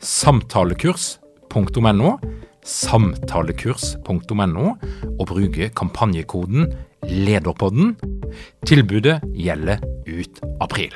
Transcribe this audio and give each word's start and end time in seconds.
samtalekurs.no, 0.00 2.18
samtalekurs.no, 2.64 4.66
og 5.18 5.26
bruke 5.28 5.68
kampanjekoden 5.76 6.72
LEDERPODDEN. 7.04 7.96
Tilbudet 8.66 9.20
gjelder 9.36 9.78
ut 10.08 10.40
april. 10.60 10.94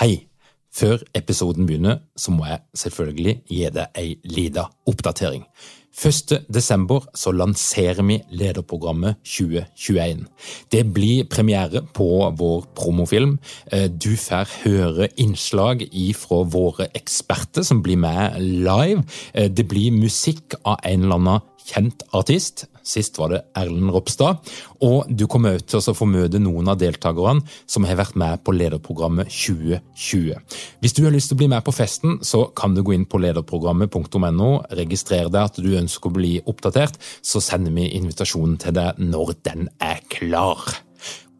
Hei! 0.00 0.28
Før 0.72 1.02
episoden 1.14 1.66
begynner, 1.68 1.98
så 2.16 2.32
må 2.32 2.46
jeg 2.48 2.62
selvfølgelig 2.80 3.34
gi 3.44 3.66
deg 3.76 3.98
ei 4.00 4.14
lita 4.24 4.62
oppdatering. 4.88 5.44
1.12. 5.92 7.06
så 7.14 7.32
lanserer 7.36 8.02
vi 8.02 8.18
lederprogrammet 8.32 9.20
2021. 9.28 10.24
Det 10.72 10.82
blir 10.94 11.28
premiere 11.30 11.82
på 11.94 12.08
vår 12.38 12.64
promofilm. 12.74 13.38
Eh, 13.72 13.88
du 13.90 14.16
får 14.16 14.48
høre 14.64 15.08
innslag 15.20 15.84
fra 16.16 16.42
våre 16.48 16.88
eksperter 16.96 17.62
som 17.62 17.82
blir 17.82 18.00
med 18.00 18.40
live. 18.40 19.04
Eh, 19.34 19.50
det 19.50 19.68
blir 19.68 19.92
musikk 19.92 20.54
av 20.64 20.80
en 20.84 21.02
eller 21.02 21.20
annen 21.20 21.40
kjent 21.62 22.02
artist. 22.12 22.66
Sist 22.86 23.18
var 23.20 23.32
det 23.32 23.40
Erlend 23.58 23.92
Ropstad. 23.94 24.42
Og 24.82 25.08
du 25.08 25.26
kommer 25.30 25.56
også 25.58 25.80
til 25.80 25.92
å 25.92 25.96
få 25.96 26.08
møte 26.10 26.40
noen 26.42 26.70
av 26.72 26.80
deltakerne 26.80 27.44
som 27.70 27.86
har 27.88 28.00
vært 28.00 28.18
med 28.20 28.42
på 28.44 28.54
lederprogrammet 28.56 29.30
2020. 29.32 30.36
Hvis 30.82 30.96
du 30.96 31.02
har 31.06 31.14
lyst 31.14 31.32
til 31.32 31.38
å 31.38 31.42
bli 31.42 31.50
med 31.52 31.64
på 31.66 31.74
festen, 31.76 32.18
så 32.26 32.44
kan 32.58 32.76
du 32.76 32.82
gå 32.84 32.96
inn 32.96 33.08
på 33.08 33.20
lederprogrammet.no, 33.22 34.52
registrere 34.78 35.30
deg 35.32 35.42
at 35.42 35.60
du 35.62 35.72
ønsker 35.78 36.10
å 36.10 36.16
bli 36.18 36.36
oppdatert, 36.44 36.98
så 37.22 37.42
sender 37.42 37.74
vi 37.76 37.90
invitasjonen 37.98 38.58
til 38.62 38.76
deg 38.78 39.02
når 39.02 39.36
den 39.46 39.68
er 39.82 40.02
klar. 40.12 40.80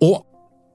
Og 0.03 0.23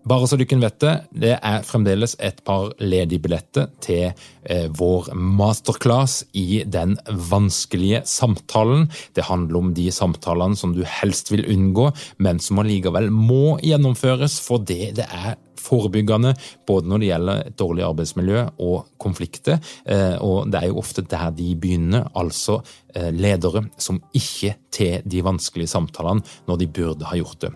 bare 0.07 0.27
så 0.27 0.37
du 0.39 0.45
kan 0.47 0.61
vite, 0.63 0.93
det 1.11 1.35
er 1.37 1.65
fremdeles 1.67 2.15
et 2.23 2.39
par 2.47 2.69
ledige 2.79 3.21
billetter 3.23 3.69
til 3.83 4.05
eh, 4.09 4.67
vår 4.79 5.11
masterclass 5.15 6.21
i 6.37 6.63
den 6.67 6.95
vanskelige 7.07 8.03
samtalen. 8.07 8.87
Det 9.17 9.27
handler 9.27 9.59
om 9.59 9.73
de 9.77 9.89
samtalene 9.93 10.59
som 10.59 10.75
du 10.77 10.83
helst 10.87 11.31
vil 11.33 11.45
unngå, 11.51 11.89
men 12.23 12.39
som 12.43 12.63
allikevel 12.63 13.11
må 13.13 13.57
gjennomføres 13.65 14.39
fordi 14.43 14.93
det 14.97 15.07
er 15.07 15.35
forebyggende, 15.67 16.33
både 16.67 16.87
når 16.87 17.01
det 17.01 17.11
gjelder 17.11 17.43
et 17.43 17.59
dårlig 17.59 17.85
arbeidsmiljø 17.87 18.43
og 18.63 18.89
konflikter. 19.01 19.59
Eh, 19.85 20.15
og 20.23 20.51
det 20.51 20.61
er 20.61 20.71
jo 20.71 20.81
ofte 20.81 21.03
der 21.03 21.31
de 21.35 21.51
begynner, 21.59 22.07
altså 22.15 22.61
eh, 22.95 23.11
ledere 23.11 23.67
som 23.77 23.99
ikke 24.15 24.55
til 24.71 25.01
de 25.03 25.23
vanskelige 25.25 25.73
samtalene 25.75 26.23
når 26.47 26.63
de 26.63 26.75
burde 26.79 27.09
ha 27.09 27.19
gjort 27.19 27.47
det. 27.47 27.55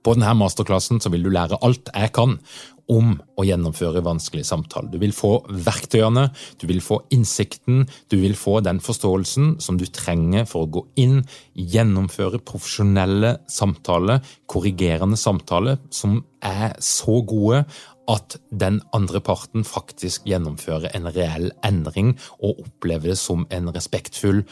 På 0.00 0.14
denne 0.16 0.32
masterklassen 0.38 1.02
vil 1.12 1.26
du 1.26 1.32
lære 1.32 1.58
alt 1.64 1.90
jeg 1.92 2.12
kan 2.16 2.38
om 2.90 3.12
å 3.38 3.44
gjennomføre 3.46 4.02
vanskelige 4.02 4.48
samtaler. 4.48 4.90
Du 4.90 4.98
vil 4.98 5.12
få 5.14 5.36
verktøyene, 5.46 6.26
du 6.58 6.66
vil 6.70 6.80
få 6.82 7.00
innsikten, 7.14 7.84
du 8.10 8.16
vil 8.18 8.34
få 8.38 8.58
den 8.66 8.80
forståelsen 8.82 9.54
som 9.62 9.78
du 9.78 9.86
trenger 9.86 10.48
for 10.50 10.66
å 10.66 10.72
gå 10.78 10.82
inn, 11.02 11.20
gjennomføre 11.54 12.42
profesjonelle 12.42 13.36
samtaler, 13.50 14.24
korrigerende 14.50 15.20
samtaler, 15.20 15.78
som 15.94 16.18
er 16.42 16.74
så 16.82 17.20
gode 17.22 17.62
at 18.10 18.40
den 18.50 18.80
andre 18.96 19.20
parten 19.22 19.62
faktisk 19.66 20.26
gjennomfører 20.26 20.90
en 20.96 21.06
reell 21.14 21.52
endring 21.66 22.16
og 22.40 22.64
opplever 22.64 23.12
det 23.12 23.20
som 23.20 23.46
en 23.54 23.70
respektfull 23.70 24.42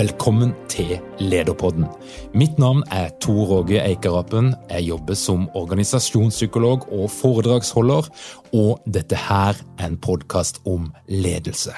Velkommen 0.00 0.54
til 0.72 0.94
Lederpodden. 1.20 1.84
Mitt 2.32 2.56
navn 2.62 2.78
er 2.88 3.10
Tor 3.20 3.50
Åge 3.58 3.82
Eikerapen. 3.82 4.54
Jeg 4.70 4.86
jobber 4.86 5.18
som 5.18 5.42
organisasjonspsykolog 5.58 6.86
og 6.88 7.10
foredragsholder, 7.12 8.08
og 8.56 8.86
dette 8.88 9.18
her 9.26 9.60
er 9.76 9.90
en 9.90 9.98
podkast 10.00 10.62
om 10.64 10.86
ledelse. 11.04 11.74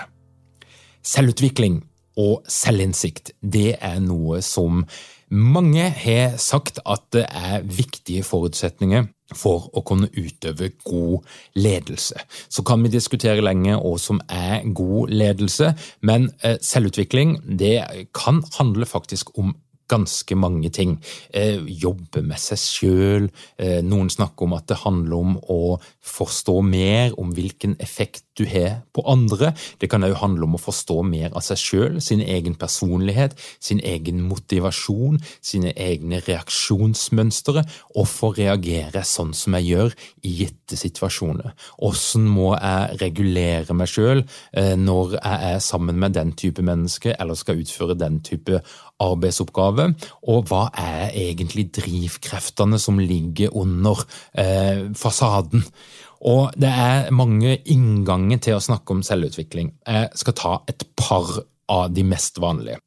Selvutvikling 1.02 1.80
og 2.14 2.46
selvinnsikt 2.46 3.32
det 3.42 3.80
er 3.80 3.98
noe 4.04 4.38
som 4.46 4.84
mange 5.32 5.88
har 5.96 6.36
sagt 6.36 6.78
at 6.84 7.06
det 7.14 7.24
er 7.24 7.64
viktige 7.64 8.24
forutsetninger 8.26 9.08
for 9.32 9.70
å 9.72 9.80
kunne 9.86 10.10
utøve 10.12 10.70
god 10.84 11.24
ledelse. 11.56 12.20
Så 12.52 12.64
kan 12.68 12.84
vi 12.84 12.92
diskutere 12.92 13.44
lenge 13.44 13.78
hva 13.80 13.94
som 14.00 14.20
er 14.28 14.66
god 14.76 15.12
ledelse, 15.12 15.72
men 16.04 16.28
eh, 16.44 16.58
selvutvikling 16.60 17.38
det 17.58 17.78
kan 18.16 18.42
handle 18.58 18.88
faktisk 18.88 19.32
om 19.40 19.54
ganske 19.92 20.36
mange 20.38 20.70
ting. 20.72 20.96
Eh, 21.34 21.60
jobbe 21.66 22.22
med 22.24 22.40
seg 22.40 22.60
sjøl. 22.60 23.28
Eh, 23.60 23.80
noen 23.84 24.10
snakker 24.12 24.46
om 24.46 24.56
at 24.56 24.68
det 24.70 24.80
handler 24.84 25.16
om 25.18 25.36
å 25.52 25.76
forstå 26.12 26.58
mer 26.64 27.16
om 27.20 27.32
hvilken 27.36 27.76
effekt 27.82 28.31
du 28.38 28.44
har 28.48 28.82
på 28.94 29.04
andre. 29.08 29.52
Det 29.80 29.90
kan 29.92 30.04
òg 30.06 30.16
handle 30.22 30.46
om 30.46 30.56
å 30.56 30.62
forstå 30.62 30.98
mer 31.06 31.32
av 31.36 31.44
seg 31.44 31.60
sjøl, 31.60 31.98
sin 32.04 32.22
egen 32.24 32.56
personlighet, 32.58 33.36
sin 33.60 33.80
egen 33.84 34.22
motivasjon, 34.28 35.20
sine 35.44 35.74
egne 35.76 36.22
reaksjonsmønstre. 36.24 37.64
Hvorfor 37.94 38.36
reagere 38.38 39.04
sånn 39.06 39.34
som 39.36 39.58
jeg 39.58 39.72
gjør 39.72 39.96
i 40.24 40.36
gitte 40.42 40.78
situasjoner? 40.80 41.52
Hvordan 41.78 42.28
må 42.32 42.52
jeg 42.56 43.00
regulere 43.02 43.76
meg 43.76 43.90
sjøl 43.92 44.24
eh, 44.24 44.74
når 44.80 45.18
jeg 45.18 45.52
er 45.52 45.60
sammen 45.64 46.00
med 46.00 46.16
den 46.16 46.32
type 46.38 46.64
menneske 46.64 47.16
eller 47.18 47.38
skal 47.38 47.60
utføre 47.60 47.98
den 47.98 48.20
type 48.24 48.62
arbeidsoppgave, 49.02 49.88
og 50.30 50.46
hva 50.50 50.68
er 50.78 51.10
egentlig 51.18 51.68
drivkreftene 51.74 52.78
som 52.80 53.00
ligger 53.02 53.54
under 53.58 54.04
eh, 54.38 54.88
fasaden? 54.98 55.64
Og 56.22 56.54
det 56.54 56.70
er 56.70 57.10
mange 57.14 57.56
innganger 57.66 58.38
til 58.42 58.56
å 58.56 58.62
snakke 58.62 58.94
om 58.94 59.02
selvutvikling. 59.06 59.72
Jeg 59.86 60.10
skal 60.20 60.36
ta 60.38 60.52
et 60.70 60.84
par 60.98 61.42
av 61.72 61.90
de 61.94 62.04
mest 62.06 62.38
vanlige. 62.42 62.78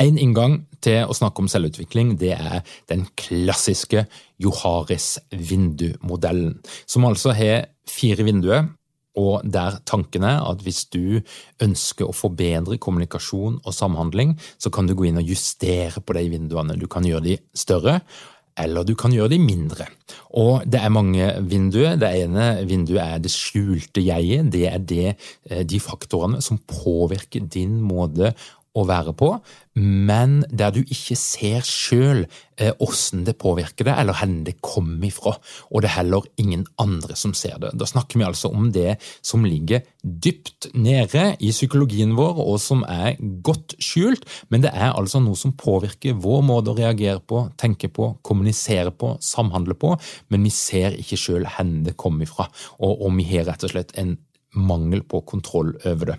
En 0.00 0.18
inngang 0.20 0.60
til 0.84 1.08
å 1.08 1.16
snakke 1.16 1.42
om 1.42 1.48
selvutvikling 1.50 2.14
det 2.20 2.34
er 2.36 2.60
den 2.90 3.06
klassiske 3.18 4.06
Joharis 4.42 5.16
vindumodellen, 5.32 6.58
som 6.86 7.08
altså 7.08 7.34
har 7.36 7.66
fire 7.88 8.24
vinduer 8.26 8.70
og 9.18 9.44
der 9.44 9.76
tanken 9.88 10.24
er 10.24 10.40
at 10.48 10.62
hvis 10.64 10.86
du 10.92 11.20
ønsker 11.62 12.08
å 12.08 12.16
forbedre 12.16 12.78
kommunikasjon 12.80 13.58
og 13.60 13.74
samhandling, 13.76 14.38
så 14.56 14.72
kan 14.72 14.88
du 14.88 14.94
gå 14.96 15.10
inn 15.10 15.20
og 15.20 15.28
justere 15.28 16.00
på 16.00 16.16
de 16.16 16.24
vinduene. 16.32 16.78
Du 16.80 16.88
kan 16.88 17.04
gjøre 17.04 17.26
de 17.26 17.36
større, 17.52 18.00
eller 18.60 18.84
du 18.84 18.94
kan 18.98 19.12
gjøre 19.14 19.32
de 19.32 19.38
mindre. 19.40 19.86
Og 20.36 20.64
det 20.68 20.80
er 20.80 20.92
mange 20.92 21.28
vinduer. 21.48 21.96
Det 22.00 22.10
ene 22.24 22.48
vinduet 22.68 23.02
er 23.02 23.22
det 23.22 23.32
skjulte 23.32 24.04
jeget. 24.04 24.50
Det 24.52 24.66
er 24.68 24.78
det, 24.78 25.14
eh, 25.50 25.62
de 25.64 25.80
faktorene 25.80 26.42
som 26.44 26.58
påvirker 26.58 27.48
din 27.48 27.80
måte 27.80 28.34
å 28.72 28.86
være 28.88 29.12
på, 29.16 29.34
men 29.76 30.42
der 30.48 30.72
du 30.72 30.80
ikke 30.82 31.16
ser 31.18 31.64
sjøl 31.66 32.24
åssen 32.82 33.24
det 33.26 33.34
påvirker 33.40 33.88
det, 33.88 33.94
eller 33.98 34.16
hvor 34.16 34.32
det 34.46 34.54
kommer 34.64 35.08
ifra. 35.08 35.32
Og 35.72 35.82
det 35.82 35.90
er 35.90 35.96
heller 35.98 36.26
ingen 36.40 36.64
andre 36.80 37.16
som 37.18 37.34
ser 37.36 37.58
det. 37.62 37.72
Da 37.78 37.88
snakker 37.88 38.20
vi 38.20 38.26
altså 38.26 38.52
om 38.52 38.70
det 38.72 38.96
som 39.24 39.44
ligger 39.44 39.84
dypt 40.02 40.70
nede 40.74 41.32
i 41.40 41.52
psykologien 41.52 42.14
vår, 42.18 42.40
og 42.44 42.60
som 42.62 42.84
er 42.88 43.16
godt 43.44 43.76
skjult, 43.82 44.26
men 44.52 44.64
det 44.64 44.72
er 44.72 44.92
altså 44.92 45.22
noe 45.22 45.38
som 45.38 45.56
påvirker 45.58 46.18
vår 46.22 46.44
måte 46.46 46.72
å 46.72 46.78
reagere 46.78 47.20
på, 47.20 47.46
tenke 47.60 47.90
på, 47.92 48.14
kommunisere 48.24 48.92
på, 48.94 49.16
samhandle 49.20 49.76
på, 49.78 49.94
men 50.32 50.48
vi 50.48 50.54
ser 50.54 50.96
ikke 50.98 51.20
sjøl 51.20 51.48
hvor 51.48 51.72
det 51.86 51.96
kommer 52.00 52.28
ifra, 52.28 52.48
og, 52.80 52.92
og 53.06 53.16
vi 53.18 53.26
har 53.32 53.48
rett 53.48 53.64
og 53.66 53.74
slett 53.74 53.96
en 54.00 54.16
mangel 54.52 55.02
på 55.08 55.22
kontroll 55.28 55.72
over 55.88 56.12
det. 56.12 56.16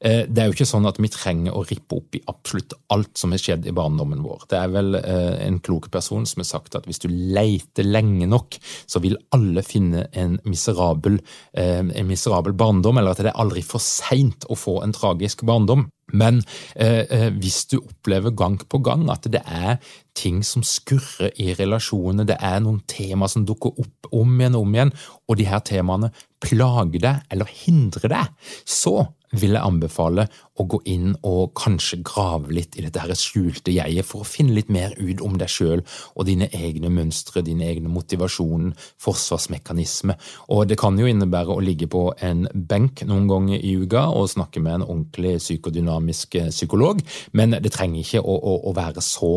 Eh, 0.00 0.22
det 0.28 0.42
er 0.42 0.50
jo 0.50 0.56
ikke 0.56 0.68
sånn 0.68 0.86
at 0.88 0.98
vi 1.02 1.10
trenger 1.12 1.56
å 1.56 1.64
rippe 1.66 1.98
opp 1.98 2.16
i 2.18 2.22
absolutt 2.30 2.74
alt 2.94 3.18
som 3.18 3.34
har 3.34 3.42
skjedd 3.42 3.66
i 3.66 3.74
barndommen 3.76 4.22
vår. 4.24 4.46
Det 4.50 4.58
er 4.58 4.72
vel 4.74 4.98
eh, 4.98 5.38
en 5.46 5.60
klok 5.64 5.90
person 5.94 6.26
som 6.28 6.42
har 6.42 6.50
sagt 6.50 6.78
at 6.78 6.88
hvis 6.88 7.02
du 7.02 7.08
leter 7.10 7.86
lenge 7.86 8.28
nok, 8.30 8.58
så 8.86 9.02
vil 9.02 9.18
alle 9.34 9.64
finne 9.66 10.06
en 10.18 10.38
miserabel, 10.46 11.20
eh, 11.54 11.80
en 11.82 12.10
miserabel 12.10 12.56
barndom, 12.58 12.98
eller 12.98 13.14
at 13.14 13.22
det 13.22 13.32
er 13.32 13.42
aldri 13.42 13.64
for 13.66 13.82
seint 13.82 14.46
å 14.50 14.58
få 14.58 14.80
en 14.82 14.94
tragisk 14.96 15.46
barndom. 15.48 15.88
Men 16.12 16.42
eh, 16.76 17.28
hvis 17.32 17.64
du 17.72 17.78
opplever 17.80 18.34
gang 18.36 18.58
på 18.60 18.82
gang 18.84 19.08
at 19.12 19.26
det 19.32 19.42
er 19.46 19.80
ting 20.18 20.42
som 20.46 20.64
skurrer 20.66 21.32
i 21.40 21.54
relasjonene, 21.58 22.26
det 22.28 22.36
er 22.40 22.60
noen 22.62 22.82
tema 22.90 23.28
som 23.30 23.46
dukker 23.48 23.80
opp 23.80 24.12
om 24.12 24.36
igjen 24.38 24.58
og 24.58 24.66
om 24.66 24.76
igjen, 24.76 24.94
og 25.28 25.40
de 25.40 25.48
her 25.48 25.64
temaene 25.64 26.12
plager 26.42 27.00
deg 27.00 27.32
eller 27.32 27.50
hindrer 27.64 28.12
deg, 28.12 28.52
så 28.68 29.06
vil 29.32 29.56
jeg 29.56 29.64
anbefale 29.64 30.26
å 30.60 30.66
gå 30.68 30.82
inn 30.92 31.14
og 31.24 31.54
kanskje 31.56 32.02
grave 32.04 32.52
litt 32.52 32.76
i 32.76 32.84
dette 32.84 33.00
her 33.00 33.14
skjulte 33.16 33.72
jeget 33.72 34.06
for 34.06 34.22
å 34.22 34.28
finne 34.28 34.54
litt 34.56 34.70
mer 34.72 34.92
ut 34.98 35.22
om 35.24 35.38
deg 35.40 35.50
sjøl 35.50 35.80
og 36.12 36.26
dine 36.28 36.48
egne 36.52 36.90
mønstre, 36.92 37.42
din 37.44 37.62
egen 37.64 37.88
motivasjon, 37.92 38.72
forsvarsmekanisme. 39.00 40.16
Og 40.52 40.66
det 40.68 40.78
kan 40.80 40.98
jo 41.00 41.08
innebære 41.08 41.56
å 41.56 41.64
ligge 41.64 41.88
på 41.92 42.04
en 42.24 42.44
benk 42.52 43.04
noen 43.08 43.28
ganger 43.30 43.64
i 43.64 43.74
uka 43.80 44.04
og 44.12 44.30
snakke 44.34 44.62
med 44.64 44.80
en 44.80 44.86
ordentlig 44.88 45.38
psykodynamisk 45.40 46.36
eh, 46.40 46.52
psykolog, 46.52 47.00
men 47.32 47.56
det 47.62 47.72
trenger 47.72 48.04
ikke 48.04 48.22
å, 48.22 48.36
å, 48.36 48.56
å 48.68 48.76
være 48.76 49.04
så, 49.04 49.32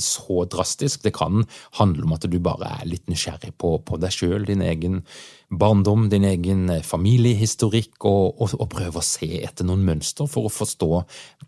så, 0.00 0.40
drastisk. 0.50 1.04
Det 1.04 1.14
kan 1.16 1.44
handle 1.78 2.08
om 2.08 2.16
at 2.16 2.26
du 2.30 2.38
bare 2.42 2.78
er 2.80 2.88
litt 2.88 3.08
nysgjerrig 3.10 3.52
på, 3.60 3.76
på 3.84 4.00
deg 4.00 4.14
sjøl, 4.14 4.48
din 4.48 4.64
egen 4.64 5.02
barndom, 5.50 6.08
din 6.10 6.26
egen 6.28 6.68
eh, 6.70 6.84
familiehistorikk, 6.84 7.96
og, 8.04 8.40
og, 8.40 8.54
og 8.58 8.70
prøve 8.72 9.00
å 9.00 9.06
se 9.06 9.28
etter 9.42 9.66
noen 9.68 9.84
mønster 9.86 10.30
for 10.30 10.48
å 10.48 10.52
forstå 10.52 10.90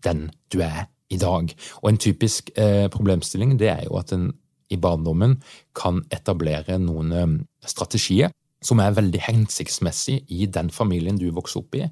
den 0.06 0.28
du 0.52 0.60
er 0.64 0.87
i 1.12 1.19
dag. 1.20 1.52
Og 1.82 1.90
En 1.90 2.00
typisk 2.02 2.50
eh, 2.58 2.87
problemstilling 2.93 3.56
det 3.60 3.70
er 3.72 3.87
jo 3.87 4.00
at 4.00 4.14
en 4.16 4.32
i 4.72 4.78
barndommen 4.82 5.37
kan 5.78 6.02
etablere 6.10 6.78
noen 6.82 7.12
eh, 7.14 7.34
strategier 7.66 8.32
som 8.64 8.81
er 8.82 8.96
veldig 8.96 9.20
hensiktsmessig 9.28 10.25
i 10.32 10.49
den 10.50 10.72
familien 10.75 11.19
du 11.20 11.28
vokser 11.34 11.62
opp 11.62 11.76
i. 11.78 11.84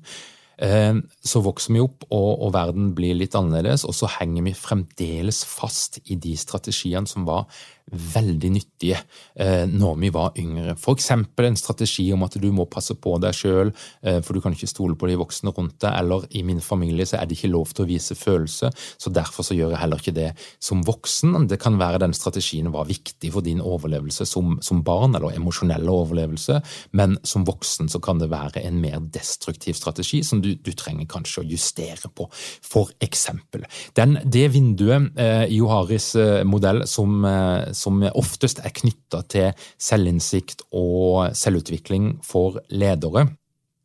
Eh, 0.63 0.97
så 1.25 1.43
vokser 1.45 1.75
vi 1.75 1.83
opp, 1.83 2.07
og, 2.11 2.31
og, 2.47 2.53
verden 2.55 2.93
blir 2.97 3.17
litt 3.19 3.35
annerledes, 3.39 3.87
og 3.87 3.95
så 3.97 4.11
henger 4.19 4.47
vi 4.47 4.57
fremdeles 4.59 5.43
fast 5.49 6.01
i 6.05 6.19
de 6.19 6.35
strategiene 6.39 7.11
som 7.11 7.27
var 7.29 7.47
veldig 7.93 8.51
nyttige 8.55 8.99
eh, 9.37 9.65
når 9.69 9.99
vi 10.01 10.11
var 10.15 10.39
yngre. 10.41 10.75
Eksempel 10.95 11.51
en 11.51 11.59
strategi 11.59 12.07
om 12.15 12.23
at 12.25 12.37
du 12.41 12.47
må 12.55 12.67
passe 12.71 12.97
på 12.97 13.17
deg 13.23 13.37
sjøl, 13.37 13.73
eh, 14.03 14.21
for 14.25 14.35
du 14.35 14.41
kan 14.45 14.55
ikke 14.57 14.71
stole 14.71 14.97
på 14.99 15.09
de 15.11 15.19
voksne 15.21 15.53
rundt 15.55 15.77
deg. 15.85 15.93
Eller 16.01 16.25
i 16.39 16.45
min 16.47 16.63
familie 16.65 17.07
så 17.09 17.19
er 17.19 17.29
det 17.29 17.37
ikke 17.39 17.53
lov 17.53 17.75
til 17.75 17.85
å 17.85 17.89
vise 17.91 18.17
følelser, 18.17 18.73
så 18.73 19.13
derfor 19.13 19.47
så 19.47 19.57
gjør 19.57 19.75
jeg 19.75 19.83
heller 19.83 20.01
ikke 20.01 20.17
det 20.17 20.31
som 20.63 20.85
voksen. 20.87 21.37
Det 21.51 21.61
kan 21.63 21.79
være 21.81 22.01
den 22.07 22.17
strategien 22.17 22.73
var 22.75 22.89
viktig 22.89 23.33
for 23.35 23.45
din 23.45 23.61
overlevelse 23.65 24.27
som, 24.29 24.57
som 24.65 24.83
barn, 24.87 25.19
eller 25.19 25.37
emosjonelle 25.37 25.93
overlevelse, 25.93 26.61
men 26.97 27.19
som 27.27 27.45
voksen 27.47 27.93
så 27.93 28.01
kan 28.05 28.23
det 28.23 28.31
være 28.33 28.65
en 28.65 28.81
mer 28.81 29.03
destruktiv 29.15 29.77
strategi 29.79 30.23
som 30.25 30.41
du, 30.45 30.55
du 30.57 30.73
trenger 30.73 31.11
kanskje 31.11 31.43
å 31.43 31.49
justere 31.53 32.11
på. 32.15 32.31
For 32.65 32.95
eksempel. 33.05 33.67
Den, 33.97 34.17
det 34.25 34.49
vinduet 34.55 35.13
eh, 35.21 35.45
i 35.53 35.61
Joharis 35.61 36.15
eh, 36.21 36.43
modell 36.49 36.85
som 36.89 37.25
eh, 37.29 37.74
som 37.77 38.03
oftest 38.15 38.63
er 38.65 38.75
knytta 38.75 39.23
til 39.31 39.67
selvinnsikt 39.81 40.67
og 40.75 41.35
selvutvikling 41.37 42.15
for 42.25 42.61
ledere, 42.73 43.29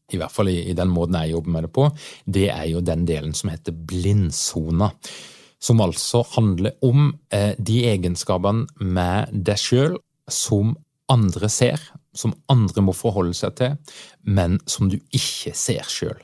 i 0.10 0.18
hvert 0.18 0.34
fall 0.34 0.50
i, 0.52 0.74
den 0.74 0.92
måten 0.94 1.18
jeg 1.20 1.36
jobber 1.36 1.54
med 1.54 1.68
det 1.68 1.74
på, 1.76 1.88
det 2.26 2.48
er 2.50 2.66
jo 2.72 2.82
den 2.86 3.06
delen 3.10 3.36
som 3.38 3.52
heter 3.54 3.76
blindsona. 3.76 4.92
Som 5.60 5.82
altså 5.84 6.24
handler 6.38 6.78
om 6.86 7.12
eh, 7.36 7.52
de 7.60 7.82
egenskapene 7.92 8.70
med 8.80 9.34
deg 9.46 9.60
sjøl 9.60 9.98
som 10.32 10.78
andre 11.12 11.50
ser, 11.52 11.82
som 12.16 12.34
andre 12.50 12.84
må 12.86 12.94
forholde 12.96 13.36
seg 13.38 13.58
til, 13.60 13.76
men 14.24 14.58
som 14.70 14.90
du 14.90 14.98
ikke 15.12 15.52
ser 15.58 15.86
sjøl. 15.92 16.18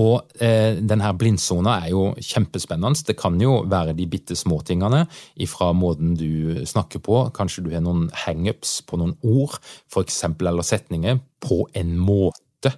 Og 0.00 0.24
eh, 0.40 0.78
denne 0.80 1.10
blindsona 1.20 1.74
er 1.84 1.90
jo 1.92 2.04
kjempespennende. 2.16 3.04
Det 3.04 3.16
kan 3.20 3.36
jo 3.40 3.58
være 3.68 3.92
de 3.96 4.06
bitte 4.08 4.36
små 4.38 4.62
tingene 4.64 5.04
ifra 5.44 5.72
måten 5.76 6.14
du 6.16 6.62
snakker 6.68 7.02
på. 7.04 7.18
Kanskje 7.36 7.66
du 7.66 7.72
har 7.74 7.84
noen 7.84 8.06
hangups 8.24 8.78
på 8.88 9.00
noen 9.00 9.12
ord, 9.20 9.58
for 9.92 10.06
eksempel, 10.06 10.48
eller 10.48 10.64
setninger, 10.64 11.20
på 11.44 11.66
en 11.76 11.98
måte. 12.00 12.72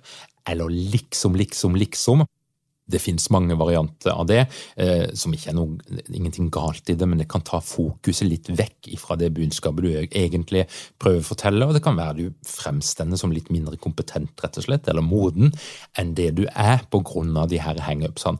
Eller 0.50 0.75
liksom, 0.75 1.38
liksom, 1.38 1.78
liksom. 1.78 2.26
Det 2.90 3.00
finnes 3.00 3.31
mange 3.32 3.56
varianter 3.56 4.12
av 4.12 4.26
det, 4.28 4.42
eh, 4.76 5.06
som 5.16 5.32
ikke 5.32 5.52
er 5.52 5.56
noe, 5.56 5.78
ingenting 6.12 6.50
galt 6.52 6.90
i 6.92 6.96
det, 6.98 7.08
men 7.08 7.22
det 7.22 7.28
kan 7.32 7.44
ta 7.46 7.62
fokuset 7.64 8.28
litt 8.28 8.50
vekk 8.52 8.92
fra 9.00 9.16
det 9.16 9.32
budskapet 9.36 9.86
du 9.86 9.90
egentlig 9.94 10.66
prøver 11.00 11.22
å 11.22 11.31
fortelle, 11.31 11.64
og 11.64 11.72
det 11.76 11.84
kan 11.86 11.96
være 11.96 12.19
du 12.19 12.46
fremstender 12.48 13.20
som 13.20 13.32
litt 13.32 13.48
mindre 13.54 13.81
kompetent, 13.81 14.36
rett 14.44 14.60
og 14.60 14.69
slett, 14.69 14.88
eller 14.92 15.06
moden, 15.06 15.54
enn 15.96 16.12
det 16.19 16.34
du 16.36 16.44
er 16.52 16.84
på 16.92 17.00
grunn 17.08 17.32
av 17.40 17.48
de 17.52 17.62
her 17.64 17.81
hangupsene. 17.88 18.38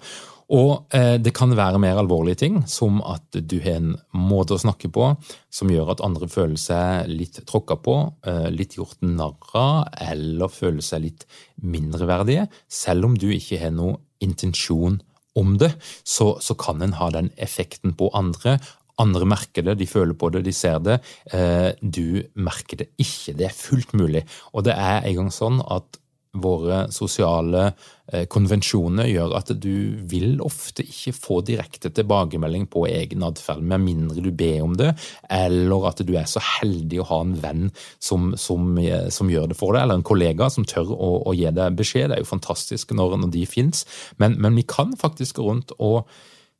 Og 0.53 0.93
eh, 0.95 1.17
det 1.23 1.33
kan 1.37 1.55
være 1.57 1.81
mer 1.81 1.99
alvorlige 2.01 2.43
ting, 2.45 2.61
som 2.69 3.01
at 3.07 3.25
du 3.33 3.57
har 3.65 3.79
en 3.79 3.95
måte 4.13 4.57
å 4.57 4.61
snakke 4.61 4.91
på 4.93 5.15
som 5.53 5.73
gjør 5.73 5.95
at 5.95 6.05
andre 6.05 6.29
føler 6.29 6.61
seg 6.61 7.09
litt 7.09 7.41
tråkka 7.49 7.79
på, 7.85 7.97
eh, 8.29 8.51
litt 8.53 8.77
gjort 8.77 9.01
narr 9.07 9.57
av, 9.57 9.89
eller 10.05 10.53
føler 10.53 10.85
seg 10.85 11.07
litt 11.07 11.27
mindreverdige, 11.63 12.49
selv 12.69 13.09
om 13.09 13.19
du 13.19 13.31
ikke 13.33 13.61
har 13.63 13.75
noen 13.75 14.01
intensjon 14.25 15.01
om 15.39 15.57
det, 15.59 15.73
så, 16.07 16.35
så 16.41 16.57
kan 16.59 16.83
en 16.85 16.97
ha 17.01 17.11
den 17.15 17.33
effekten 17.43 17.97
på 17.99 18.11
andre. 18.15 18.59
Andre 19.03 19.27
merker 19.27 19.65
det, 19.67 19.79
de 19.81 19.89
føler 19.91 20.15
på 20.19 20.31
det, 20.31 20.45
de 20.47 20.55
ser 20.55 20.79
det. 20.85 21.01
Eh, 21.35 21.73
du 21.81 22.23
merker 22.39 22.85
det 22.85 22.93
ikke. 23.03 23.35
Det 23.35 23.49
er 23.49 23.57
fullt 23.57 23.97
mulig. 23.99 24.23
Og 24.55 24.69
det 24.69 24.77
er 24.79 25.03
en 25.03 25.19
gang 25.19 25.33
sånn 25.35 25.59
at 25.65 25.99
våre 26.35 26.85
sosiale 26.95 27.69
eh, 28.13 28.25
konvensjoner 28.31 29.09
gjør 29.09 29.35
at 29.39 29.53
du 29.61 30.01
vil 30.11 30.41
ofte 30.45 30.85
ikke 30.87 31.15
få 31.17 31.39
direkte 31.47 31.93
tilbakemelding 31.95 32.67
på 32.73 32.85
egen 32.91 33.25
atferd, 33.27 33.63
med 33.63 33.85
mindre 33.85 34.25
du 34.25 34.31
ber 34.35 34.65
om 34.67 34.77
det, 34.79 34.93
eller 35.31 35.89
at 35.91 36.03
du 36.07 36.15
er 36.19 36.29
så 36.31 36.43
heldig 36.59 37.01
å 37.03 37.09
ha 37.13 37.21
en 37.25 37.37
venn 37.45 37.65
som, 38.03 38.33
som, 38.41 38.75
eh, 38.83 39.09
som 39.15 39.31
gjør 39.31 39.53
det 39.53 39.59
for 39.61 39.77
deg, 39.77 39.85
eller 39.85 40.01
en 40.01 40.07
kollega 40.07 40.51
som 40.53 40.67
tør 40.69 40.93
å, 40.95 41.11
å 41.31 41.37
gi 41.37 41.51
deg 41.55 41.79
beskjed. 41.79 42.11
Det 42.11 42.19
er 42.19 42.25
jo 42.25 42.33
fantastisk 42.35 42.95
når, 42.97 43.19
når 43.25 43.35
de 43.39 43.49
fins, 43.49 43.87
men, 44.23 44.39
men 44.43 44.59
vi 44.59 44.67
kan 44.69 44.97
faktisk 44.99 45.41
gå 45.41 45.51
rundt 45.51 45.77
og 45.79 46.05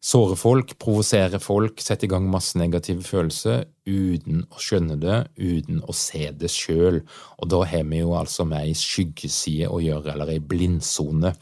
såre 0.05 0.37
folk, 0.37 0.75
provosere 0.81 1.41
folk, 1.41 1.81
sette 1.81 2.05
i 2.05 2.11
gang 2.13 2.27
masse 2.29 2.59
negative 2.61 3.05
følelser 3.07 3.65
uten 3.89 4.43
å 4.53 4.61
skjønne 4.61 4.99
det, 5.01 5.17
uten 5.41 5.81
å 5.81 5.95
se 5.97 6.29
det 6.37 6.51
sjøl. 6.53 7.01
Og 7.41 7.49
da 7.53 7.63
har 7.69 7.87
vi 7.89 8.03
jo 8.03 8.13
altså 8.19 8.45
med 8.49 8.67
ei 8.67 8.75
skyggeside 8.77 9.71
å 9.73 9.81
gjøre, 9.81 10.13
eller 10.13 10.35
ei 10.35 10.43
blindsone. 10.45 11.33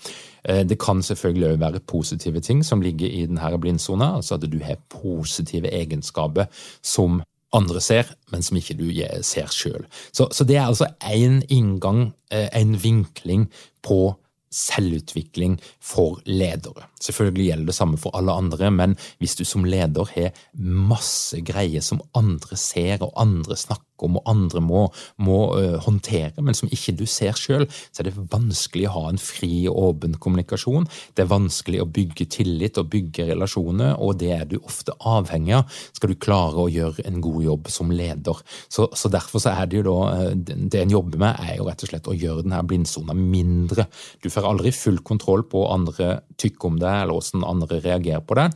Eh, 0.46 0.62
det 0.66 0.78
kan 0.82 1.02
selvfølgelig 1.02 1.50
òg 1.50 1.60
være 1.64 1.82
positive 1.90 2.42
ting 2.44 2.62
som 2.66 2.84
ligger 2.84 3.10
i 3.10 3.26
denne 3.26 3.58
blindsona, 3.58 4.14
altså 4.20 4.38
at 4.38 4.46
du 4.46 4.58
har 4.62 4.80
positive 4.94 5.70
egenskaper 5.70 6.50
som 6.86 7.22
andre 7.52 7.82
ser, 7.84 8.14
men 8.32 8.46
som 8.46 8.56
ikke 8.56 8.78
du 8.78 8.86
ser 9.26 9.50
sjøl. 9.52 9.84
Så, 10.14 10.30
så, 10.32 10.46
det 10.48 10.56
er 10.56 10.68
altså 10.70 10.88
én 11.04 11.42
inngang, 11.52 12.12
eh, 12.30 12.48
en 12.56 12.78
vinkling 12.78 13.48
på 13.82 14.14
selvutvikling 14.52 15.58
for 15.80 16.20
ledere. 16.28 16.88
Selvfølgelig 17.02 17.48
gjelder 17.48 17.72
det 17.72 17.76
samme 17.76 18.00
for 18.00 18.14
alle 18.18 18.34
andre, 18.36 18.70
men 18.70 18.96
hvis 19.18 19.36
du 19.38 19.44
som 19.48 19.64
leder 19.66 20.08
har 20.14 20.36
masse 20.54 21.40
greier 21.46 21.82
som 21.84 22.02
andre 22.18 22.58
ser 22.60 23.02
og 23.02 23.16
andre 23.20 23.58
snakker 23.58 23.92
om 24.02 24.18
og 24.18 24.28
andre 24.30 24.62
må, 24.64 24.82
må 25.22 25.38
uh, 25.54 25.78
håndtere, 25.84 26.42
men 26.44 26.56
som 26.58 26.70
ikke 26.72 26.94
du 26.98 27.04
ser 27.08 27.36
sjøl, 27.38 27.68
så 27.70 28.02
er 28.02 28.08
det 28.08 28.24
vanskelig 28.32 28.88
å 28.88 28.94
ha 28.96 29.04
en 29.12 29.20
fri 29.22 29.64
og 29.70 29.78
åpen 29.86 30.16
kommunikasjon. 30.22 30.88
Det 31.14 31.24
er 31.24 31.30
vanskelig 31.30 31.82
å 31.82 31.88
bygge 31.98 32.28
tillit 32.36 32.80
og 32.80 32.90
bygge 32.92 33.28
relasjoner, 33.30 33.94
og 34.02 34.18
det 34.22 34.32
er 34.36 34.48
du 34.50 34.58
ofte 34.62 34.94
avhengig 34.98 35.54
av 35.60 35.78
skal 35.92 36.12
du 36.12 36.18
klare 36.22 36.64
å 36.64 36.70
gjøre 36.72 37.06
en 37.08 37.20
god 37.24 37.46
jobb 37.46 37.70
som 37.72 37.92
leder. 37.94 38.42
Så, 38.66 38.88
så 38.98 39.10
derfor 39.12 39.42
så 39.42 39.54
er 39.54 39.70
det 39.70 39.80
jo 39.80 39.86
da, 39.90 39.98
uh, 40.32 40.34
det 40.34 40.82
en 40.82 40.96
jobber 40.96 41.22
med, 41.22 41.46
er 41.46 41.60
jo 41.60 41.68
rett 41.68 41.86
og 41.86 41.92
slett 41.92 42.10
å 42.10 42.16
gjøre 42.16 42.46
denne 42.46 42.62
blindsona 42.66 43.16
mindre. 43.16 43.86
Du 44.22 44.30
får 44.32 44.41
har 44.42 44.52
aldri 44.52 44.72
full 44.74 45.00
kontroll 45.06 45.44
på 45.48 45.64
andre 45.70 46.20
tykker 46.42 46.72
om 46.72 46.78
det, 46.80 46.90
eller 46.90 47.16
hvordan 47.16 47.44
andre 47.46 47.78
reagerer 47.82 48.22
på 48.26 48.36
det. 48.38 48.46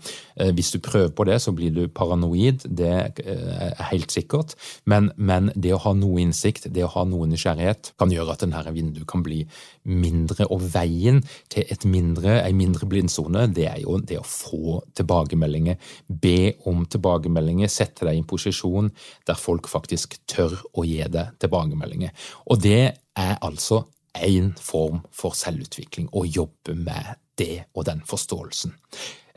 Eh, 0.40 0.52
hvis 0.57 0.73
du 0.75 0.81
prøver 0.83 1.12
på 1.14 1.26
det, 1.28 1.38
så 1.43 1.55
blir 1.57 1.73
du 1.75 1.87
paranoid, 1.93 2.66
det 2.66 2.93
eh, 3.23 3.71
er 3.71 3.90
helt 3.93 4.12
sikkert. 4.14 4.57
Men, 4.85 5.11
men 5.16 5.50
det 5.55 5.75
å 5.76 5.81
ha 5.85 5.95
noe 5.97 6.21
innsikt, 6.25 6.69
det 6.75 6.85
å 6.87 6.93
ha 6.97 7.07
noe 7.09 7.28
nysgjerrighet, 7.31 7.93
kan 8.00 8.12
gjøre 8.12 8.35
at 8.37 8.45
denne 8.45 8.75
vinduet 8.75 9.09
kan 9.11 9.25
bli 9.26 9.43
mindre. 9.87 10.49
Og 10.52 10.64
veien 10.75 11.23
til 11.52 11.66
et 11.71 11.87
mindre, 11.88 12.40
en 12.43 12.59
mindre 12.59 12.88
blindsone, 12.90 13.47
det 13.55 13.69
er 13.71 13.83
jo 13.85 13.99
det 14.02 14.21
å 14.21 14.26
få 14.26 14.81
tilbakemeldinger. 14.99 15.81
Be 16.09 16.57
om 16.69 16.85
tilbakemeldinger, 16.90 17.71
sette 17.73 18.09
deg 18.09 18.19
i 18.19 18.23
en 18.25 18.28
posisjon 18.28 18.93
der 19.26 19.38
folk 19.38 19.71
faktisk 19.71 20.19
tør 20.31 20.59
å 20.75 20.87
gi 20.87 21.02
deg 21.12 21.37
tilbakemeldinger. 21.43 22.14
Og 22.50 22.62
det 22.64 22.81
er 23.16 23.38
altså 23.45 23.85
én 24.25 24.53
form 24.61 25.05
for 25.13 25.37
selvutvikling, 25.37 26.09
og 26.13 26.27
jobbe 26.27 26.75
med 26.75 27.17
det 27.39 27.67
og 27.75 27.87
den 27.87 28.03
forståelsen. 28.09 28.75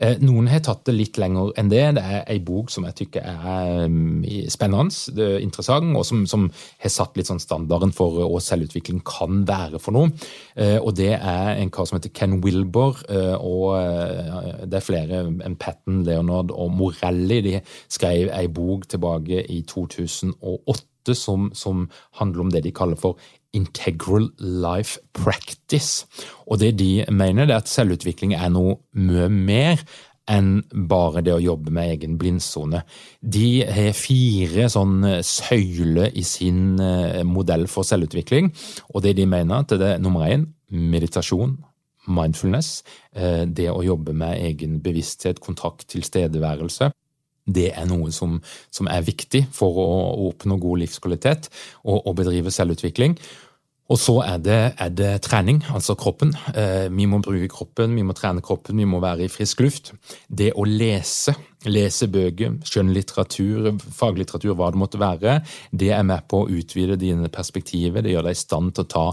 Eh, 0.00 0.16
noen 0.24 0.46
har 0.48 0.62
tatt 0.64 0.86
det 0.88 0.94
litt 0.96 1.18
lenger 1.20 1.50
enn 1.60 1.68
det. 1.68 1.82
Det 1.98 2.02
er 2.02 2.22
ei 2.32 2.38
bok 2.40 2.70
som 2.72 2.86
jeg 2.88 2.96
tykker 3.02 3.26
er 3.28 3.82
mm, 3.92 4.22
spennende, 4.48 5.26
interessant, 5.44 5.92
og 5.92 6.06
som, 6.08 6.22
som, 6.30 6.46
har 6.80 6.92
satt 6.92 7.18
litt 7.20 7.28
sånn 7.28 7.42
standarden 7.42 7.92
for 7.92 8.16
hva 8.22 8.40
selvutvikling 8.40 9.02
kan 9.04 9.42
være 9.48 9.80
for 9.82 9.96
noe. 9.98 10.14
Eh, 10.56 10.78
og 10.78 10.94
Det 10.96 11.12
er 11.18 11.60
en 11.60 11.72
kar 11.72 11.88
som 11.88 11.98
heter 11.98 12.14
Ken 12.16 12.38
Wilber, 12.40 12.96
eh, 13.12 13.36
og 13.36 13.76
det 14.64 14.80
er 14.80 14.86
flere 14.86 15.24
enn 15.28 15.58
Patten, 15.60 16.00
Leonard 16.08 16.54
og 16.54 16.72
Morelli. 16.72 17.42
De 17.44 17.58
skrev 17.92 18.32
ei 18.32 18.46
bok 18.48 18.88
tilbake 18.88 19.44
i 19.52 19.60
2008 19.68 20.89
som, 21.14 21.50
som, 21.54 21.88
handler 22.20 22.40
om 22.40 22.50
det 22.50 22.64
de 22.64 22.72
kaller 22.72 22.98
for 23.00 23.18
integral 23.56 24.28
life 24.38 25.00
practice. 25.12 26.06
Og 26.46 26.60
det 26.60 26.76
de 26.78 27.04
mener, 27.10 27.48
er 27.48 27.58
at 27.58 27.70
selvutvikling 27.70 28.34
er 28.36 28.52
noe 28.52 28.78
mye 28.92 29.28
mer 29.30 29.82
enn 30.30 30.60
bare 30.86 31.24
det 31.26 31.32
å 31.34 31.42
jobbe 31.42 31.72
med 31.74 31.96
egen 31.96 32.14
blindsone. 32.20 32.84
De 33.20 33.64
har 33.66 33.96
fire 33.98 34.68
sånn 34.70 35.02
søyler 35.26 36.12
i 36.14 36.22
sin 36.26 36.78
eh, 36.78 37.24
modell 37.26 37.66
for 37.70 37.88
selvutvikling, 37.88 38.52
og 38.94 39.02
det 39.02 39.16
de 39.18 39.26
mener 39.26 39.64
at 39.64 39.74
det 39.80 39.96
er 39.96 40.02
nummer 40.02 40.28
én 40.28 40.46
meditasjon, 40.70 41.56
mindfulness, 42.06 42.84
eh, 43.16 43.42
det 43.42 43.72
å 43.72 43.82
jobbe 43.82 44.14
med 44.14 44.38
egen 44.52 44.78
bevissthet, 44.84 45.42
kontakt, 45.42 45.88
tilstedeværelse 45.90 46.92
det 47.50 47.70
er 47.74 47.86
noe 47.90 48.12
som, 48.14 48.38
som, 48.72 48.88
er 48.90 49.06
viktig 49.06 49.46
for 49.54 49.78
å, 49.82 49.86
oppnå 50.30 50.58
god 50.60 50.84
livskvalitet 50.84 51.50
og, 51.84 52.00
og 52.06 52.18
bedrive 52.20 52.52
selvutvikling. 52.54 53.18
Og 53.90 53.98
så 53.98 54.20
er 54.22 54.38
det, 54.38 54.58
er 54.78 54.90
det, 54.94 55.10
trening, 55.26 55.64
altså 55.74 55.96
kroppen. 55.98 56.30
Eh, 56.54 56.86
vi 56.94 57.08
må 57.10 57.18
bruke 57.24 57.48
kroppen, 57.50 57.96
vi 57.98 58.04
må 58.06 58.14
trene 58.14 58.42
kroppen, 58.44 58.78
vi 58.78 58.86
må 58.86 59.00
være 59.02 59.26
i 59.26 59.32
frisk 59.32 59.64
luft. 59.64 59.90
Det 60.28 60.52
å 60.54 60.66
lese, 60.68 61.34
lese 61.68 62.08
bøker, 62.08 62.56
skjønnlitteratur, 62.64 63.74
faglitteratur, 63.92 64.54
hva 64.56 64.70
det 64.72 64.80
måtte 64.80 65.00
være, 65.00 65.40
det 65.72 65.90
er 65.92 66.06
med 66.08 66.24
på 66.30 66.44
å 66.44 66.48
utvide 66.48 66.96
dine 67.00 67.28
perspektiver. 67.32 68.04
Det 68.04 68.14
gjør 68.14 68.30
deg 68.30 68.38
i 68.38 68.40
stand 68.40 68.74
til 68.76 68.86
å 68.86 68.92
ta 68.94 69.06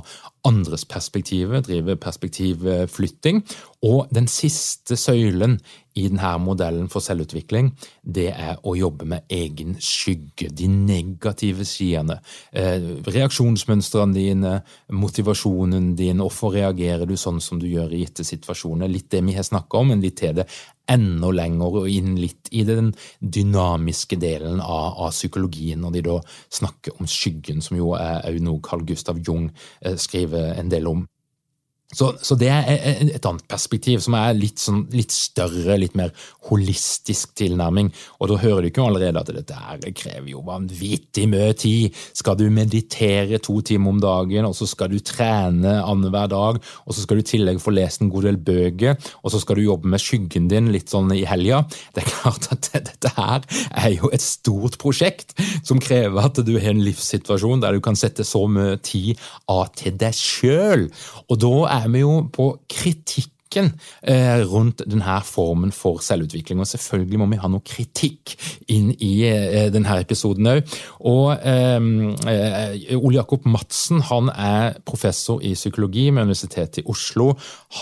andres 0.47 0.85
perspektiver, 0.87 1.59
drive 1.65 1.97
perspektivflytting. 1.99 3.41
Og 3.87 4.07
den 4.15 4.29
siste 4.31 4.95
søylen 4.97 5.57
i 5.97 6.05
denne 6.07 6.31
modellen 6.41 6.87
for 6.93 7.03
selvutvikling, 7.03 7.71
det 8.01 8.29
er 8.31 8.61
å 8.63 8.75
jobbe 8.77 9.07
med 9.09 9.25
egen 9.33 9.75
skygge, 9.81 10.51
de 10.53 10.69
negative 10.69 11.65
sidene. 11.67 12.19
Eh, 12.51 13.01
reaksjonsmønstrene 13.07 14.15
dine, 14.15 14.53
motivasjonen 14.93 15.95
din, 15.97 16.21
hvorfor 16.21 16.53
reagerer 16.57 17.09
du 17.09 17.17
sånn 17.17 17.41
som 17.43 17.59
du 17.61 17.67
gjør 17.69 17.95
i 17.95 18.03
gitte 18.05 18.25
situasjoner? 18.27 18.91
Litt 18.91 19.09
det 19.13 19.23
vi 19.25 19.35
har 19.37 19.47
snakka 19.47 19.81
om, 19.81 19.91
men 19.93 20.05
litt 20.05 20.19
til 20.21 20.37
det 20.37 20.47
enda 20.91 21.31
lenger 21.35 21.81
og 21.81 21.89
inn 21.91 22.15
litt 22.19 22.51
i 22.55 22.63
den 22.67 22.93
dynamiske 23.19 24.19
delen 24.21 24.61
av, 24.63 24.97
av, 25.07 25.11
psykologien, 25.15 25.81
når 25.83 25.97
de 25.97 26.05
da 26.07 26.17
snakker 26.59 26.97
om 26.97 27.09
skyggen, 27.09 27.61
som 27.63 27.77
jo 27.79 27.93
er 27.99 28.39
noe 28.43 28.63
Carl 28.63 28.85
Gustav 28.87 29.19
Jung 29.25 29.49
eh, 29.81 29.97
skriver 29.99 30.55
en 30.57 30.71
del 30.73 30.89
om. 30.89 31.05
Så, 31.87 32.09
så, 32.19 32.35
det 32.35 32.49
er 32.51 32.65
et 33.15 33.25
annet 33.25 33.45
perspektiv, 33.47 34.01
som 34.03 34.17
er 34.19 34.33
litt, 34.35 34.59
sånn, 34.59 34.81
litt, 34.91 35.13
større, 35.15 35.77
litt 35.79 35.93
mer 35.95 36.09
holistisk 36.49 37.31
tilnærming. 37.39 37.93
Og 38.19 38.27
da 38.27 38.39
hører 38.41 38.65
du 38.65 38.67
ikke 38.67 38.83
allerede 38.83 39.21
at 39.21 39.31
dette 39.31 39.55
her 39.55 39.79
krever 39.95 40.27
jo 40.33 40.41
vanvittig 40.43 41.29
mye 41.31 41.53
tid. 41.55 41.95
Skal 42.11 42.35
du 42.41 42.49
meditere 42.51 43.39
to 43.39 43.61
timer 43.63 43.93
om 43.93 44.01
dagen, 44.03 44.49
og 44.49 44.57
så 44.57 44.67
skal 44.67 44.91
du 44.91 44.99
trene 44.99 45.77
annenhver 45.79 46.27
dag, 46.33 46.59
og 46.59 46.91
så 46.91 47.05
skal 47.05 47.21
du 47.21 47.23
i 47.23 47.29
tillegg 47.31 47.63
få 47.63 47.71
lest 47.77 48.03
en 48.03 48.11
god 48.11 48.27
del 48.27 48.41
bøker, 48.49 48.99
og 49.23 49.31
så 49.31 49.39
skal 49.39 49.55
du 49.55 49.63
jobbe 49.69 49.87
med 49.95 50.03
skyggen 50.03 50.51
din 50.51 50.67
litt 50.75 50.91
sånn 50.91 51.15
i 51.15 51.23
helga. 51.29 51.61
Det 51.95 52.03
er 52.03 52.11
klart 52.11 52.49
at 52.51 52.71
dette 52.75 53.13
her 53.15 53.47
er 53.71 53.95
jo 53.95 54.11
et 54.11 54.25
stort 54.25 54.75
prosjekt 54.83 55.37
som 55.63 55.79
krever 55.79 56.19
at 56.19 56.43
du 56.43 56.53
har 56.57 56.73
en 56.73 56.83
livssituasjon 56.83 57.63
der 57.63 57.79
du 57.79 57.83
kan 57.87 57.95
sette 57.95 58.27
så 58.27 58.43
mye 58.51 58.75
tid 58.83 59.15
av 59.47 59.71
til 59.79 59.95
deg 59.95 60.19
sjøl. 60.19 60.87
Og 61.31 61.39
da 61.39 61.55
er 61.76 61.76
er 61.77 61.89
vi 61.93 62.03
jo 62.03 62.21
på 62.33 62.51
kritikk 62.69 63.33
kritikken 63.47 63.79
eh, 64.01 64.41
rundt 64.45 64.83
denne 64.85 65.21
formen 65.23 65.71
for 65.71 65.99
selvutvikling. 66.01 66.59
Og 66.59 66.67
selvfølgelig 66.67 67.19
må 67.19 67.27
vi 67.31 67.39
ha 67.41 67.47
noe 67.47 67.63
kritikk 67.65 68.35
inn 68.69 68.91
i 68.99 69.23
eh, 69.27 69.69
denne 69.71 69.99
episoden 70.01 70.47
òg. 70.47 70.77
Og 71.07 71.37
eh, 71.41 72.95
Ole 72.97 73.17
Jakob 73.17 73.45
Madsen 73.45 74.01
han 74.01 74.29
er 74.33 74.77
professor 74.85 75.41
i 75.41 75.53
psykologi 75.53 76.09
med 76.11 76.27
Universitetet 76.27 76.81
i 76.81 76.87
Oslo. 76.87 77.33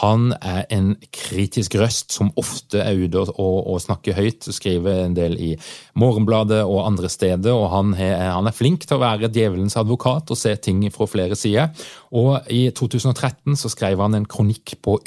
Han 0.01 0.34
er 0.41 0.65
en 0.69 0.95
kritisk 1.12 1.75
røst 1.79 2.13
som 2.15 2.31
ofte 2.38 2.81
er 2.81 2.95
ute 2.95 3.25
og, 3.36 3.67
og 3.67 3.81
snakker 3.81 4.15
høyt, 4.17 4.48
skriver 4.51 5.05
en 5.05 5.15
del 5.17 5.38
i 5.39 5.53
Morgenbladet 5.95 6.63
og 6.63 6.86
andre 6.86 7.10
steder. 7.10 7.53
og 7.53 7.69
han 7.72 7.93
han 7.95 8.48
er 8.48 8.55
flink 8.55 8.86
til 8.86 8.98
å 8.98 9.03
være 9.03 9.29
djevelens 9.31 9.77
advokat 9.77 10.31
og 10.31 10.38
se 10.38 10.55
ting 10.55 10.84
fra 10.93 11.07
flere 11.07 11.36
sider. 11.36 11.69
Og 12.15 12.48
I 12.51 12.69
2013 12.75 13.57
så 13.60 13.69
skrev 13.72 14.00
han 14.01 14.15
en 14.15 14.27
kronikk 14.29 14.77
på 14.84 14.98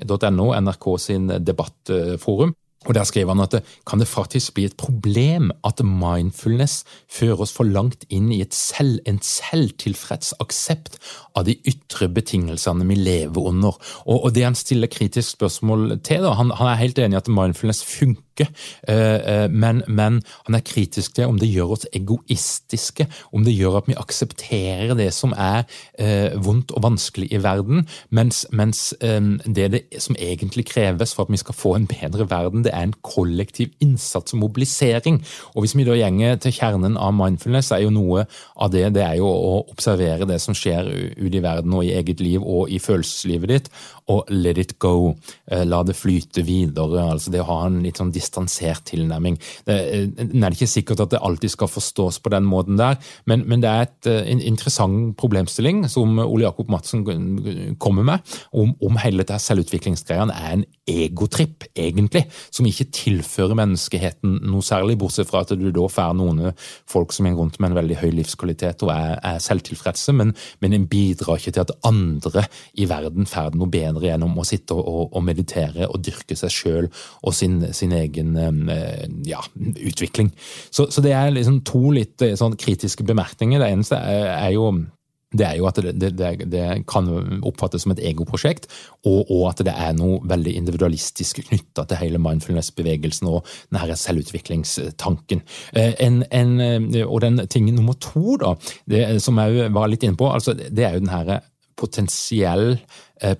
ytring.no, 0.00 0.50
NRK 0.60 0.90
sin 0.98 1.30
debattforum. 1.44 2.54
Og 2.88 2.94
Der 2.94 3.04
skriver 3.04 3.34
han 3.34 3.42
at 3.44 3.52
det, 3.52 3.60
kan 3.86 4.00
det 4.00 4.08
faktisk 4.08 4.54
bli 4.54 4.64
et 4.64 4.76
problem 4.80 5.50
at 5.68 5.82
mindfulness 5.84 6.84
fører 7.12 7.42
oss 7.44 7.52
for 7.52 7.68
langt 7.68 8.06
inn 8.08 8.30
i 8.32 8.40
selv, 8.56 9.02
en 9.04 9.20
selvtilfreds 9.20 10.32
aksept 10.40 10.96
av 11.36 11.44
de 11.44 11.58
ytre 11.68 12.08
betingelsene 12.08 12.86
vi 12.88 12.96
lever 12.96 13.50
under. 13.52 13.76
Og, 14.06 14.24
og 14.24 14.32
Det 14.34 14.44
han 14.44 14.56
stiller 14.56 14.88
kritisk 14.88 15.36
spørsmål 15.36 16.00
til, 16.00 16.24
da, 16.24 16.32
han, 16.40 16.54
han 16.56 16.72
er 16.72 16.80
helt 16.80 16.98
enig 16.98 17.18
i 17.18 17.20
at 17.20 17.28
mindfulness 17.28 17.84
funker 17.84 18.29
ønske, 18.40 18.46
eh, 18.88 19.44
eh, 19.44 19.50
men, 19.50 19.82
men, 19.88 20.22
han 20.46 20.54
er 20.54 20.64
kritisk 20.64 21.14
til 21.14 21.28
om 21.28 21.38
det 21.38 21.48
gjør 21.50 21.74
oss 21.76 21.86
egoistiske, 21.92 23.06
om 23.32 23.44
det 23.44 23.54
gjør 23.54 23.80
at 23.80 23.88
vi 23.88 23.98
aksepterer 23.98 24.94
det 24.96 25.12
som 25.14 25.32
er 25.36 25.64
eh, 25.98 26.32
vondt 26.36 26.72
og 26.72 26.82
vanskelig 26.82 27.30
i 27.32 27.42
verden, 27.42 27.86
mens, 28.10 28.46
mens 28.52 28.94
det, 29.00 29.70
det 29.72 29.82
som 30.00 30.16
egentlig 30.18 30.66
kreves 30.66 31.14
for 31.14 31.24
at 31.24 31.32
vi 31.32 31.40
skal 31.40 31.54
få 31.54 31.74
en 31.76 31.86
bedre 31.86 32.28
verden, 32.30 32.64
det 32.64 32.72
er 32.74 32.86
en 32.86 32.96
kollektiv 33.02 33.70
innsats 33.80 34.34
og 34.34 34.40
mobilisering. 34.40 35.20
Og 35.54 35.62
Hvis 35.62 35.76
vi 35.76 35.84
da 35.84 35.96
gjenger 35.96 36.36
til 36.40 36.54
kjernen 36.54 36.96
av 36.96 37.14
mindfulness, 37.14 37.70
er 37.72 37.84
jo 37.84 37.94
noe 37.94 38.26
av 38.56 38.72
det 38.72 38.88
det 38.94 39.04
er 39.04 39.18
jo 39.20 39.28
å 39.28 39.54
observere 39.70 40.28
det 40.28 40.40
som 40.42 40.56
skjer 40.56 40.88
ute 41.16 41.36
i 41.36 41.42
verden 41.42 41.74
og 41.76 41.84
i 41.86 41.94
eget 41.94 42.20
liv 42.20 42.42
og 42.42 42.70
i 42.70 42.80
følelseslivet 42.82 43.50
ditt, 43.50 43.70
og 44.10 44.30
let 44.30 44.58
it 44.58 44.78
go. 44.82 45.14
La 45.46 45.82
det 45.86 45.94
flyte 45.98 46.42
videre. 46.46 47.04
altså 47.12 47.30
Det 47.30 47.42
å 47.42 47.48
ha 47.50 47.60
en 47.66 47.80
litt 47.84 48.00
sånn 48.00 48.12
distansert 48.30 48.86
tilnærming. 48.86 49.38
Det, 49.66 49.76
eh, 49.76 50.06
det 50.14 50.44
er 50.44 50.54
ikke 50.54 50.70
sikkert 50.70 51.00
at 51.00 51.10
det 51.10 51.22
alltid 51.22 51.50
skal 51.50 51.68
forstås 51.68 52.20
på 52.20 52.30
den 52.30 52.44
måten 52.46 52.78
der, 52.78 52.96
men, 53.26 53.44
men 53.48 53.62
det 53.62 53.70
er 53.70 53.82
et, 53.82 54.06
eh, 54.06 54.30
en 54.30 54.40
interessant 54.40 55.16
problemstilling 55.16 55.88
som 55.90 56.18
Ole 56.18 56.46
Jakob 56.46 56.70
Madsen 56.70 57.04
kommer 57.78 58.02
med, 58.02 58.18
om, 58.52 58.74
om 58.82 58.96
hele 59.02 59.24
dette 59.24 59.38
selvutviklingsgreiene 59.42 60.32
er 60.32 60.52
en 60.52 60.64
egotripp, 60.90 61.66
egentlig, 61.74 62.24
som 62.50 62.66
ikke 62.68 62.88
tilfører 62.94 63.56
menneskeheten 63.58 64.38
noe 64.50 64.64
særlig, 64.64 64.98
bortsett 65.00 65.28
fra 65.30 65.44
at 65.44 65.54
du 65.58 65.68
da 65.74 65.86
får 65.90 66.16
noen 66.18 66.50
folk 66.90 67.14
som 67.14 67.28
går 67.28 67.38
rundt 67.38 67.58
med 67.60 67.72
en 67.72 67.78
veldig 67.80 67.98
høy 68.02 68.10
livskvalitet 68.18 68.84
og 68.86 68.92
er, 68.94 69.16
er 69.32 69.40
selvtilfredse, 69.42 70.14
men, 70.16 70.34
men 70.62 70.76
en 70.76 70.86
bidrar 70.90 71.40
ikke 71.40 71.54
til 71.56 71.64
at 71.64 71.74
andre 71.88 72.46
i 72.80 72.88
verden 72.90 73.28
får 73.28 73.56
noe 73.58 73.70
bedre 73.70 74.08
gjennom 74.08 74.38
å 74.38 74.46
sitte 74.46 74.76
og, 74.76 75.10
og 75.10 75.24
meditere 75.26 75.88
og 75.88 76.00
dyrke 76.04 76.36
seg 76.38 76.54
sjøl 76.54 76.90
og 76.90 77.36
sin, 77.36 77.60
sin 77.76 77.94
egen 77.96 78.36
eh, 78.40 79.04
ja, 79.28 79.42
utvikling. 79.56 80.32
Så, 80.70 80.88
så, 80.90 81.02
det 81.04 81.14
er 81.16 81.32
liksom 81.34 81.62
to 81.66 81.90
litt 81.94 82.22
eh, 82.24 82.36
sånn 82.38 82.58
kritiske 82.60 83.06
bemerkninger. 83.06 83.60
Det 83.62 83.70
eneste 83.74 84.00
er, 84.00 84.26
er 84.36 84.54
jo 84.56 84.70
det 85.36 85.46
er 85.46 85.58
jo 85.60 85.68
at 85.70 85.78
det, 85.78 86.10
det, 86.18 86.30
det, 86.50 86.64
kan 86.90 87.06
oppfattes 87.46 87.84
som 87.84 87.94
et 87.94 88.02
egoprosjekt, 88.10 88.66
og, 89.04 89.30
og, 89.30 89.44
at 89.52 89.62
det 89.66 89.74
er 89.74 89.94
noe 89.98 90.18
veldig 90.28 90.56
individualistisk 90.58 91.42
knytta 91.46 91.86
til 91.86 92.00
hele 92.00 92.22
mindfulness-bevegelsen 92.22 93.30
og 93.30 93.46
denne 93.70 93.98
selvutviklingstanken. 94.00 95.44
Eh, 95.76 95.94
en, 96.02 96.24
en, 96.34 96.56
og 97.06 97.20
den 97.22 97.44
tingen 97.52 97.78
nummer 97.78 97.94
to, 98.02 98.36
da, 98.42 98.56
som 99.22 99.38
jeg 99.38 99.70
var 99.74 99.92
litt 99.92 100.06
inne 100.06 100.18
på, 100.18 100.28
altså, 100.30 100.56
det 100.58 100.86
er 100.86 100.98
jo 100.98 101.04
den 101.06 101.14
her 101.14 101.46
potensiell, 101.80 102.74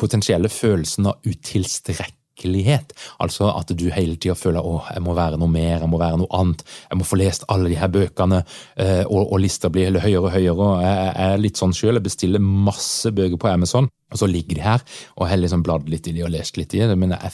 potensielle 0.01 0.49
følelsen 0.49 1.11
av 1.11 1.27
utilstrekkelighet 1.27 2.20
virkelighet. 2.41 2.93
Altså 3.19 3.51
at 3.53 3.69
du 3.77 3.91
hele 3.91 4.17
tida 4.17 4.35
føler 4.35 4.65
å, 4.65 4.81
jeg 4.91 5.03
må 5.03 5.15
være 5.15 5.39
noe 5.39 5.51
mer, 5.51 5.81
jeg 5.81 5.91
må 5.91 5.99
være 6.01 6.21
noe 6.21 6.31
annet. 6.33 6.65
Jeg 6.91 6.99
må 6.99 7.05
få 7.05 7.19
lest 7.21 7.45
alle 7.49 7.69
de 7.69 7.79
her 7.79 7.89
bøkene, 7.89 8.43
eh, 8.77 9.05
og, 9.07 9.33
og 9.33 9.41
lista 9.41 9.71
blir 9.71 9.99
høyere 10.01 10.25
og 10.25 10.33
høyere. 10.35 10.57
og 10.57 10.83
Jeg, 10.83 11.15
er 11.17 11.41
litt 11.41 11.61
sånn 11.61 11.75
sjøl, 11.75 11.99
jeg 11.99 12.07
bestiller 12.07 12.41
masse 12.41 13.11
bøker 13.13 13.41
på 13.41 13.51
Amazon. 13.51 13.89
Og 14.11 14.19
så 14.19 14.27
ligger 14.27 14.59
de 14.59 14.63
her, 14.65 14.81
og 15.15 15.23
jeg 15.23 15.31
har 15.31 15.39
liksom 15.39 15.61
bladd 15.63 15.91
litt 15.91 16.09
i 16.11 16.13
de 16.17 16.25
og 16.27 16.33
lest 16.35 16.57
litt 16.59 16.73
i 16.75 16.81
det, 16.83 16.97
men 16.99 17.13
jeg 17.15 17.31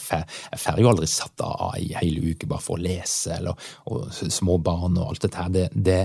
får 0.61 0.81
jo 0.83 0.91
aldri 0.91 1.07
satt 1.09 1.41
av 1.41 1.71
ei 1.79 1.87
hele 1.97 2.35
uke 2.35 2.49
bare 2.51 2.61
for 2.61 2.77
å 2.77 2.85
lese, 2.85 3.39
eller 3.39 3.57
og 3.89 4.11
små 4.13 4.59
barn 4.61 4.99
og 5.01 5.15
alt 5.15 5.25
dette 5.25 5.41
her. 5.41 5.55
Det, 5.55 5.71
det, 5.73 6.03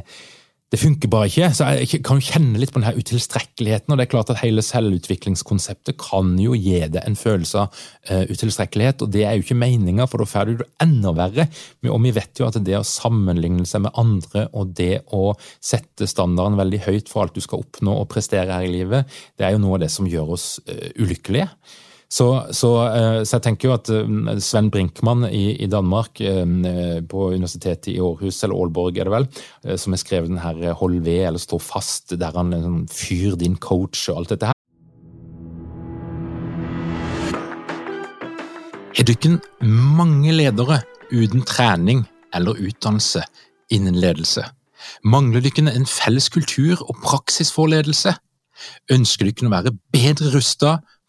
det 0.71 0.79
funker 0.79 1.09
bare 1.11 1.27
ikke. 1.27 1.49
Så 1.51 1.67
jeg 1.75 1.99
kan 2.07 2.19
jo 2.19 2.31
kjenne 2.31 2.59
litt 2.61 2.71
på 2.71 2.79
denne 2.79 2.95
utilstrekkeligheten. 2.95 3.91
og 3.91 3.99
det 3.99 4.05
er 4.05 4.11
klart 4.13 4.29
at 4.31 4.39
Hele 4.39 4.63
selvutviklingskonseptet 4.63 5.97
kan 5.99 6.37
jo 6.39 6.55
gi 6.55 6.79
deg 6.79 7.01
en 7.03 7.17
følelse 7.19 7.59
av 7.59 7.75
uh, 8.07 8.23
utilstrekkelighet, 8.31 9.03
og 9.03 9.11
det 9.11 9.25
er 9.27 9.35
jo 9.35 9.43
ikke 9.43 9.59
meninga, 9.59 10.07
for 10.07 10.23
da 10.23 10.29
får 10.31 10.47
du 10.47 10.63
det 10.63 10.69
enda 10.81 11.11
verre. 11.17 11.47
Og 11.91 11.99
vi 12.05 12.15
vet 12.15 12.39
jo 12.39 12.47
at 12.47 12.59
det 12.63 12.79
å 12.79 12.87
sammenligne 12.87 13.67
seg 13.67 13.83
med 13.83 13.99
andre 13.99 14.47
og 14.55 14.71
det 14.79 15.03
å 15.11 15.33
sette 15.59 16.07
standarden 16.07 16.59
veldig 16.59 16.83
høyt 16.87 17.11
for 17.11 17.25
alt 17.25 17.35
du 17.35 17.43
skal 17.43 17.65
oppnå 17.65 17.99
og 17.99 18.09
prestere 18.13 18.55
her 18.55 18.63
i 18.63 18.71
livet, 18.71 19.11
det 19.35 19.47
er 19.47 19.57
jo 19.57 19.63
noe 19.65 19.75
av 19.75 19.83
det 19.83 19.91
som 19.91 20.07
gjør 20.07 20.37
oss 20.39 20.53
uh, 20.71 20.87
ulykkelige. 21.03 21.51
Så, 22.11 22.25
så, 22.51 22.69
eh, 22.91 23.21
så, 23.23 23.37
jeg 23.37 23.43
tenker 23.45 23.69
jo 23.69 23.75
at 23.77 23.89
eh, 23.95 24.39
Sven 24.43 24.67
Brinkmann 24.71 25.23
i, 25.29 25.53
i, 25.63 25.67
Danmark, 25.71 26.19
eh, 26.19 26.43
på 27.07 27.29
universitetet 27.31 27.93
i 27.93 28.01
Århus, 28.03 28.41
eller 28.43 28.57
Aalborg 28.59 28.99
er 28.99 29.07
det 29.07 29.13
vel, 29.13 29.27
som 29.79 29.95
har 29.95 30.01
skrevet 30.01 30.27
den 30.27 30.41
her 30.43 30.73
'Hold 30.75 30.99
ved' 31.05 31.27
eller 31.29 31.39
'Stå 31.39 31.59
fast', 31.63 32.19
der 32.19 32.35
han 32.35 32.51
sånn, 32.51 32.87
fyr 32.91 33.37
din 33.39 33.55
coach 33.55 34.09
og 34.09 34.17
alt 34.17 34.35
dette 34.35 34.51
her. 34.51 34.57
Har 38.91 39.07
dere 39.07 39.39
mange 39.63 40.35
ledere 40.35 40.83
uten 41.15 41.47
trening 41.47 42.03
eller 42.35 42.59
utdannelse 42.59 43.23
innen 43.71 43.95
ledelse? 43.95 44.43
Mangler 45.05 45.39
dere 45.39 45.71
en 45.71 45.87
felles 45.87 46.27
kultur 46.27 46.83
og 46.83 46.99
praksis 46.99 47.51
for 47.55 47.71
ledelse? 47.71 48.17
Ønsker 48.91 49.31
dere 49.31 49.47
å 49.47 49.55
være 49.55 49.77
bedre 49.93 50.35
rustet 50.35 50.83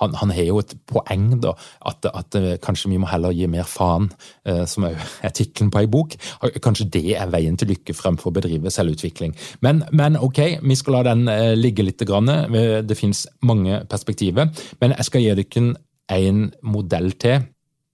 han, 0.00 0.14
han 0.22 0.32
har 0.36 0.48
jo 0.48 0.60
et 0.62 0.76
poeng, 0.88 1.28
da, 1.42 1.56
at, 1.90 2.06
at, 2.12 2.38
eh, 2.38 2.56
kanskje 2.62 2.92
vi 2.92 3.00
må 3.02 3.10
heller 3.10 3.34
gi 3.34 3.50
mer 3.50 3.66
faen, 3.68 4.08
som 4.66 4.76
som 4.76 4.86
er 4.86 5.32
tittelen 5.36 5.72
på 5.72 5.82
ei 5.82 5.90
bok. 5.90 6.16
Kanskje 6.62 6.88
det 6.96 7.04
er 7.16 7.32
veien 7.32 7.56
til 7.58 7.72
lykke 7.72 7.96
fremfor 7.96 8.30
å 8.30 8.36
bedrive 8.36 8.72
selvutvikling. 8.72 9.34
Men, 9.64 9.84
men, 9.96 10.18
ok, 10.20 10.60
vi 10.62 10.78
skal 10.78 10.98
la 10.98 11.02
den 11.10 11.26
eh, 11.32 11.54
ligge 11.56 11.86
litt. 11.86 12.04
Det 12.06 12.98
finnes 12.98 13.26
mange 13.46 13.82
perspektiver, 13.90 14.50
men 14.80 14.96
jeg 14.96 15.08
skal 15.08 15.24
gi 15.24 15.36
dere 15.40 15.66
en 16.16 16.42
modell 16.62 17.12
til 17.18 17.46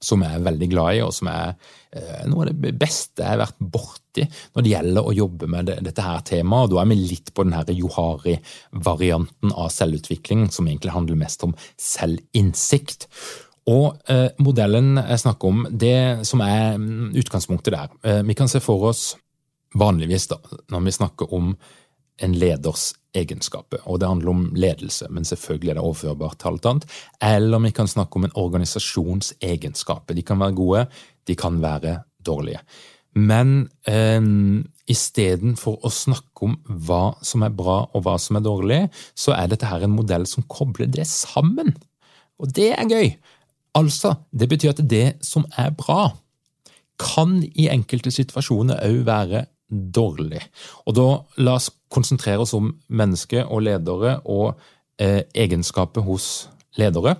som 0.02 0.22
jeg 0.24 0.36
er 0.36 0.44
veldig 0.46 0.68
glad 0.72 0.96
i, 0.96 1.02
og 1.04 1.12
som 1.14 1.30
er 1.32 1.54
eh, 1.94 2.24
noe 2.30 2.46
av 2.46 2.50
det 2.52 2.74
beste 2.78 3.22
jeg 3.22 3.30
har 3.30 3.42
vært 3.44 3.60
borti 3.62 4.26
når 4.52 4.64
det 4.64 4.72
gjelder 4.74 5.06
å 5.08 5.14
jobbe 5.16 5.48
med 5.48 5.70
det, 5.70 5.78
dette 5.86 6.04
her 6.04 6.20
temaet. 6.28 6.68
og 6.68 6.74
Da 6.74 6.82
er 6.82 6.90
vi 6.90 6.98
litt 7.00 7.32
på 7.32 7.46
den 7.46 7.78
Johari-varianten 7.78 9.54
av 9.54 9.70
selvutvikling, 9.72 10.50
som 10.52 10.68
egentlig 10.68 10.92
handler 10.96 11.22
mest 11.22 11.46
om 11.46 11.54
selvinnsikt. 11.80 13.08
Og 13.72 13.94
eh, 14.10 14.28
modellen 14.42 14.96
jeg 14.98 15.22
snakker 15.22 15.52
om, 15.52 15.66
det 15.70 16.26
som 16.28 16.42
er 16.44 16.78
mm, 16.80 17.12
utgangspunktet 17.22 17.76
der 17.76 17.92
eh, 18.02 18.22
Vi 18.26 18.34
kan 18.34 18.50
se 18.50 18.60
for 18.60 18.90
oss 18.90 19.12
vanligvis, 19.78 20.26
da, 20.28 20.40
når 20.72 20.88
vi 20.88 20.98
snakker 20.98 21.32
om 21.32 21.54
en 22.22 22.36
leders 22.38 22.92
egenskaper. 23.16 23.82
Og 23.84 24.00
det 24.00 24.08
handler 24.08 24.32
om 24.32 24.46
ledelse, 24.56 25.08
men 25.10 25.26
selvfølgelig 25.28 25.72
er 25.72 25.78
det 25.78 25.84
overførbart 25.84 26.38
til 26.40 26.52
alt 26.52 26.68
annet. 26.70 26.88
Eller 27.22 27.62
vi 27.66 27.74
kan 27.76 27.90
snakke 27.90 28.18
om 28.18 28.26
en 28.28 28.36
organisasjons 28.40 29.34
egenskaper. 29.40 30.16
De 30.16 30.24
kan 30.26 30.40
være 30.40 30.56
gode, 30.56 30.86
de 31.28 31.36
kan 31.36 31.60
være 31.62 31.98
dårlige. 32.24 32.62
Men 33.12 33.68
eh, 33.84 34.22
istedenfor 34.88 35.82
å 35.84 35.92
snakke 35.92 36.48
om 36.48 36.56
hva 36.86 37.12
som 37.24 37.44
er 37.44 37.52
bra 37.54 37.82
og 37.92 38.06
hva 38.06 38.16
som 38.20 38.38
er 38.38 38.46
dårlig, 38.46 38.80
så 39.14 39.36
er 39.36 39.52
dette 39.52 39.68
her 39.68 39.84
en 39.84 39.96
modell 39.96 40.24
som 40.28 40.46
kobler 40.48 40.88
det 40.90 41.06
sammen. 41.10 41.74
Og 42.40 42.54
det 42.56 42.72
er 42.74 42.88
gøy. 42.88 43.12
Altså, 43.78 44.16
det 44.32 44.48
betyr 44.48 44.72
at 44.72 44.84
det 44.88 45.06
som 45.24 45.44
er 45.60 45.72
bra, 45.76 46.10
kan 47.02 47.40
i 47.42 47.68
enkelte 47.72 48.12
situasjoner 48.14 48.82
òg 48.84 49.02
være 49.08 49.46
dårlig. 49.72 50.42
Og 50.86 50.96
da 50.96 51.06
la 51.42 51.56
oss 51.58 51.70
konsentrere 51.92 52.44
oss 52.44 52.54
om 52.56 52.70
mennesker 52.92 53.48
og 53.48 53.64
ledere 53.66 54.18
og 54.24 54.60
eh, 55.00 55.22
egenskaper 55.34 56.04
hos 56.06 56.48
ledere. 56.80 57.16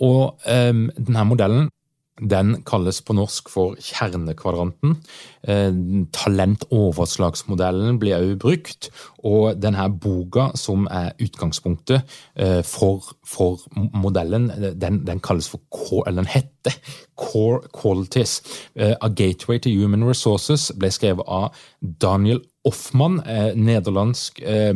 Og 0.00 0.40
eh, 0.48 0.72
denne 0.96 1.26
modellen 1.28 1.68
den 2.20 2.62
kalles 2.68 3.00
på 3.02 3.14
norsk 3.16 3.48
for 3.52 3.76
kjernekvadranten. 3.80 4.96
Eh, 5.42 5.72
talentoverslagsmodellen 6.12 7.98
blir 8.00 8.18
også 8.18 8.38
brukt, 8.40 8.90
og 9.24 9.60
denne 9.60 9.86
boka 10.00 10.50
som 10.56 10.86
er 10.90 11.12
utgangspunktet 11.20 12.02
eh, 12.36 12.60
for, 12.66 13.14
for 13.26 13.60
modellen, 13.74 14.50
den, 14.80 15.02
den, 15.06 15.20
kalles 15.20 15.48
for, 15.48 15.60
eller 16.06 16.22
den 16.22 16.32
heter 16.32 16.76
Core 17.16 17.60
Qualities. 17.72 18.40
Eh, 18.74 18.94
A 19.00 19.08
Gateway 19.08 19.58
to 19.58 19.70
Human 19.70 20.04
Resources 20.08 20.70
ble 20.78 20.92
skrevet 20.92 21.24
av 21.28 21.56
Daniel 21.80 22.42
Offmann, 22.68 23.20
eh, 23.24 23.54
nederlandsk 23.56 24.42
eh, 24.44 24.74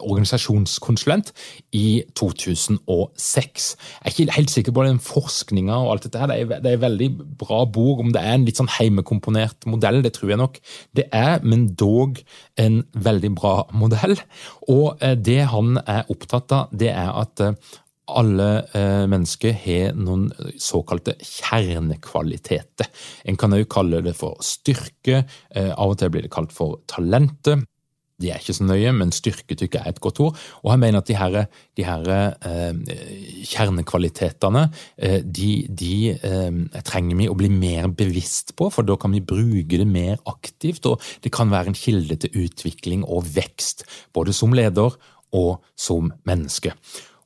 organisasjonskonsulent, 0.00 1.30
i 1.72 2.02
2006. 2.18 3.68
Jeg 3.78 4.02
er 4.02 4.10
ikke 4.10 4.36
helt 4.36 4.50
sikker 4.50 4.74
på 4.74 4.86
den 4.88 4.98
forskninga 5.02 5.76
og 5.84 5.92
alt 5.92 6.08
dette 6.08 6.18
her. 6.18 6.32
Det 6.32 6.40
er, 6.40 6.64
det 6.64 6.72
er 6.72 6.82
veldig 6.82 7.08
bra 7.38 7.62
bok. 7.64 8.02
Om 8.02 8.10
det 8.14 8.22
er 8.22 8.34
en 8.34 8.46
litt 8.48 8.58
sånn 8.58 8.72
heimekomponert 8.74 9.68
modell, 9.70 10.02
det 10.02 10.14
tror 10.16 10.34
jeg 10.34 10.42
nok 10.42 10.58
det 10.98 11.06
er, 11.14 11.38
men 11.46 11.68
dog 11.78 12.18
en 12.60 12.82
veldig 12.92 13.32
bra 13.38 13.54
modell. 13.70 14.18
Og 14.72 14.98
eh, 15.00 15.14
det 15.14 15.44
han 15.52 15.78
er 15.86 16.10
opptatt 16.12 16.52
av, 16.56 16.74
det 16.74 16.90
er 16.90 17.14
at 17.22 17.44
eh, 17.44 17.54
alle 18.10 18.48
eh, 18.74 19.04
mennesker 19.10 19.54
har 19.64 19.98
noen 19.98 20.28
såkalte 20.60 21.14
kjernekvaliteter. 21.22 22.88
En 23.28 23.38
kan 23.38 23.54
også 23.54 23.70
kalle 23.70 24.02
det 24.04 24.16
for 24.18 24.40
styrke, 24.44 25.22
eh, 25.54 25.70
av 25.70 25.94
og 25.94 26.00
til 26.00 26.10
blir 26.12 26.26
det 26.26 26.34
kalt 26.34 26.54
for 26.54 26.80
talentet. 26.90 27.62
De 28.22 28.30
er 28.30 28.38
ikke 28.38 28.54
så 28.54 28.66
nøye, 28.66 28.92
men 28.94 29.10
styrke 29.14 29.56
tykker 29.58 29.80
jeg 29.80 29.88
er 29.88 29.94
et 29.94 30.02
godt 30.02 30.20
ord. 30.22 30.38
Og 30.62 30.70
jeg 30.70 30.82
mener 30.82 31.00
at 31.00 31.08
de 31.08 31.16
her, 31.18 31.38
de 31.78 31.86
her 31.86 32.10
eh, 32.12 32.98
kjernekvalitetene 33.50 34.66
eh, 34.98 35.18
de, 35.22 35.50
de 35.68 35.94
eh, 36.14 36.82
trenger 36.86 37.18
vi 37.18 37.30
å 37.30 37.38
bli 37.38 37.50
mer 37.54 37.90
bevisst 37.90 38.54
på, 38.58 38.70
for 38.74 38.86
da 38.86 38.98
kan 39.00 39.14
vi 39.14 39.24
bruke 39.24 39.80
det 39.80 39.88
mer 39.88 40.20
aktivt. 40.30 40.86
Og 40.90 41.02
det 41.24 41.34
kan 41.34 41.50
være 41.52 41.72
en 41.72 41.78
kilde 41.78 42.18
til 42.22 42.44
utvikling 42.44 43.06
og 43.06 43.26
vekst, 43.34 43.86
både 44.14 44.36
som 44.36 44.54
leder 44.54 44.94
og 45.32 45.64
som 45.78 46.12
menneske. 46.28 46.76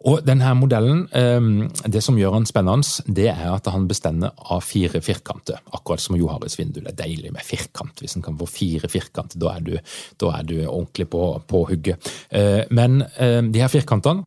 Og 0.06 0.22
denne 0.22 0.52
modellen, 0.54 1.08
ehm, 1.12 1.70
Det 1.90 2.02
som 2.02 2.16
gjør 2.16 2.34
han 2.34 2.46
spennende, 2.46 3.02
det 3.12 3.28
er 3.28 3.54
at 3.54 3.66
han 3.66 3.88
bestemmer 3.88 4.30
av 4.50 4.62
fire 4.62 5.00
firkanter. 5.00 5.58
Akkurat 5.72 6.00
som 6.00 6.16
Joharis 6.16 6.56
vindu. 6.58 6.80
Det 6.80 6.92
er 6.92 7.04
deilig 7.04 7.32
med 7.32 7.42
firkant. 7.42 8.00
Hvis 8.00 8.16
en 8.16 8.22
kan 8.22 8.38
få 8.38 8.46
fire 8.46 8.88
firkanter, 8.88 9.38
da 9.38 9.56
er 9.56 9.60
du, 9.60 9.78
da 10.18 10.26
er 10.38 10.42
du 10.42 10.66
ordentlig 10.66 11.10
på, 11.10 11.42
på 11.46 11.66
hugget. 11.68 11.98
Eh, 12.30 12.64
men 12.70 13.02
ehm, 13.18 13.52
de 13.52 13.58
her 13.58 13.68
firkantene 13.68 14.24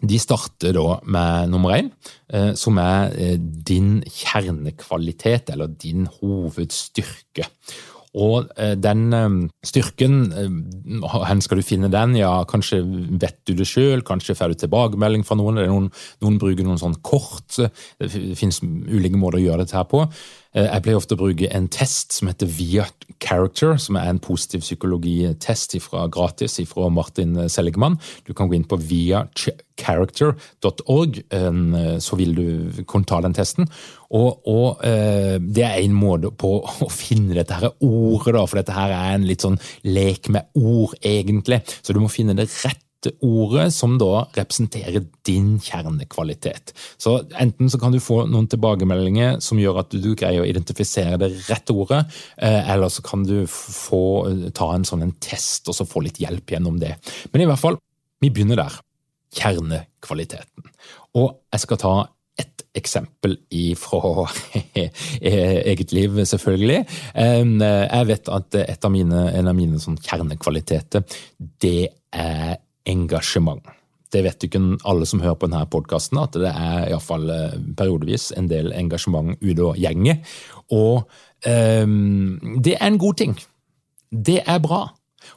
de 0.00 0.18
starter 0.18 0.72
da 0.72 0.98
med 1.04 1.50
nummer 1.52 1.76
én, 1.76 1.90
eh, 2.32 2.54
som 2.54 2.78
er 2.78 3.12
eh, 3.18 3.36
din 3.36 4.02
kjernekvalitet, 4.06 5.50
eller 5.52 5.66
din 5.66 6.06
hovedstyrke. 6.06 7.44
Og 8.18 8.48
eh, 8.58 8.74
den 8.74 9.12
eh, 9.14 9.28
styrken, 9.66 10.14
eh, 10.34 10.98
hvor 11.04 11.42
skal 11.44 11.60
du 11.60 11.66
finne 11.66 11.90
den? 11.92 12.16
Ja, 12.18 12.32
kanskje 12.48 12.80
vet 13.22 13.38
du 13.46 13.54
det 13.54 13.68
sjøl, 13.70 14.02
kanskje 14.06 14.34
får 14.34 14.54
du 14.54 14.64
tilbakemelding 14.64 15.22
fra 15.26 15.38
noen. 15.38 15.62
Noen, 15.62 15.88
noen 16.24 16.40
bruker 16.42 16.66
noen 16.66 16.80
sånn 16.80 16.98
kort. 17.06 17.60
Det 18.00 18.10
finnes 18.10 18.62
ulike 18.64 19.20
måter 19.20 19.38
å 19.38 19.44
gjøre 19.44 19.64
dette 19.66 19.78
her 19.78 19.86
på. 19.90 20.02
Eh, 20.54 20.66
jeg 20.66 20.82
pleier 20.82 20.96
ofte 20.98 21.14
å 21.14 21.18
bruke 21.20 21.46
en 21.54 21.68
test 21.70 22.12
som 22.16 22.28
heter 22.30 22.46
Via 22.50 22.86
Character, 23.22 23.76
som 23.78 23.96
er 24.00 24.06
en 24.10 24.18
positiv 24.22 24.60
psykologitest 24.64 25.74
ifra, 25.78 26.08
gratis 26.10 26.60
fra 26.70 26.88
Martin 26.90 27.48
Seligman. 27.52 27.98
Du 28.26 28.32
kan 28.34 28.48
gå 28.48 28.54
inn 28.56 28.68
på 28.68 28.76
viacharacter.org, 28.80 31.12
så 32.00 32.16
vil 32.16 32.34
du 32.34 32.70
kunne 32.88 33.04
ta 33.06 33.20
den 33.20 33.34
testen. 33.36 33.68
Og, 34.10 34.40
og 34.48 34.78
Det 34.80 35.64
er 35.66 35.84
en 35.84 35.94
måte 35.94 36.30
på 36.32 36.64
å 36.64 36.88
finne 36.90 37.34
dette 37.36 37.54
her 37.60 37.70
ordet, 37.84 38.48
for 38.48 38.56
dette 38.58 38.72
her 38.74 38.90
er 38.96 39.14
en 39.14 39.26
litt 39.28 39.42
sånn 39.44 39.60
lek 39.84 40.28
med 40.32 40.42
ord, 40.56 40.94
egentlig. 41.04 41.60
Så 41.84 41.92
du 41.92 42.00
må 42.00 42.08
finne 42.08 42.34
det 42.38 42.48
rett 42.64 42.89
ordet 43.24 43.70
som 43.74 43.96
da 44.00 44.26
representerer 44.36 45.04
din 45.26 45.54
kjernekvalitet. 45.62 46.74
Så 47.00 47.16
Enten 47.40 47.70
så 47.72 47.78
kan 47.80 47.94
du 47.94 48.00
få 48.02 48.24
noen 48.28 48.48
tilbakemeldinger 48.50 49.40
som 49.44 49.60
gjør 49.60 49.82
at 49.84 49.94
du 49.94 50.12
greier 50.18 50.44
å 50.44 50.48
identifisere 50.48 51.18
det 51.20 51.30
rette 51.48 51.72
ordet, 51.72 52.02
eh, 52.36 52.70
eller 52.72 52.92
så 52.92 53.04
kan 53.06 53.24
du 53.24 53.46
få 53.48 54.04
eh, 54.28 54.46
ta 54.56 54.72
en 54.74 54.84
sånn 54.84 55.06
en 55.06 55.16
test 55.22 55.68
og 55.70 55.76
så 55.76 55.88
få 55.88 56.04
litt 56.04 56.20
hjelp 56.20 56.56
gjennom 56.56 56.78
det. 56.82 56.94
Men 57.32 57.44
i 57.44 57.50
hvert 57.50 57.62
fall, 57.62 57.80
vi 58.20 58.32
begynner 58.32 58.60
der. 58.60 58.80
Kjernekvaliteten. 59.36 60.72
Og 61.16 61.38
jeg 61.54 61.64
skal 61.64 61.80
ta 61.80 61.94
et 62.40 62.64
eksempel 62.76 63.36
fra 63.78 64.24
eget 65.20 65.92
liv, 65.92 66.18
selvfølgelig. 66.26 66.80
Jeg 67.14 68.08
vet 68.08 68.30
at 68.32 68.58
av 68.84 68.92
mine, 68.94 69.26
en 69.36 69.50
av 69.50 69.56
mine 69.56 69.80
sånn 69.82 69.98
kjernekvaliteter, 70.00 71.04
det 71.62 71.90
er 72.16 72.58
engasjement. 72.88 73.62
Det 74.10 74.24
vet 74.26 74.42
jo 74.42 74.48
ikke 74.50 74.62
alle 74.90 75.06
som 75.06 75.22
hører 75.22 75.38
på 75.38 75.46
denne 75.46 75.66
podkasten, 75.70 76.18
at 76.18 76.34
det 76.34 76.50
er 76.50 76.88
iallfall 76.88 77.28
eh, 77.30 77.58
periodevis 77.78 78.30
en 78.38 78.48
del 78.50 78.72
engasjement 78.74 79.36
ute 79.38 79.68
og 79.68 79.78
gjenger. 79.78 80.18
Og 80.74 81.04
um, 81.46 82.40
det 82.58 82.74
er 82.78 82.88
en 82.88 82.98
god 82.98 83.20
ting. 83.22 83.36
Det 84.10 84.40
er 84.42 84.58
bra. 84.62 84.88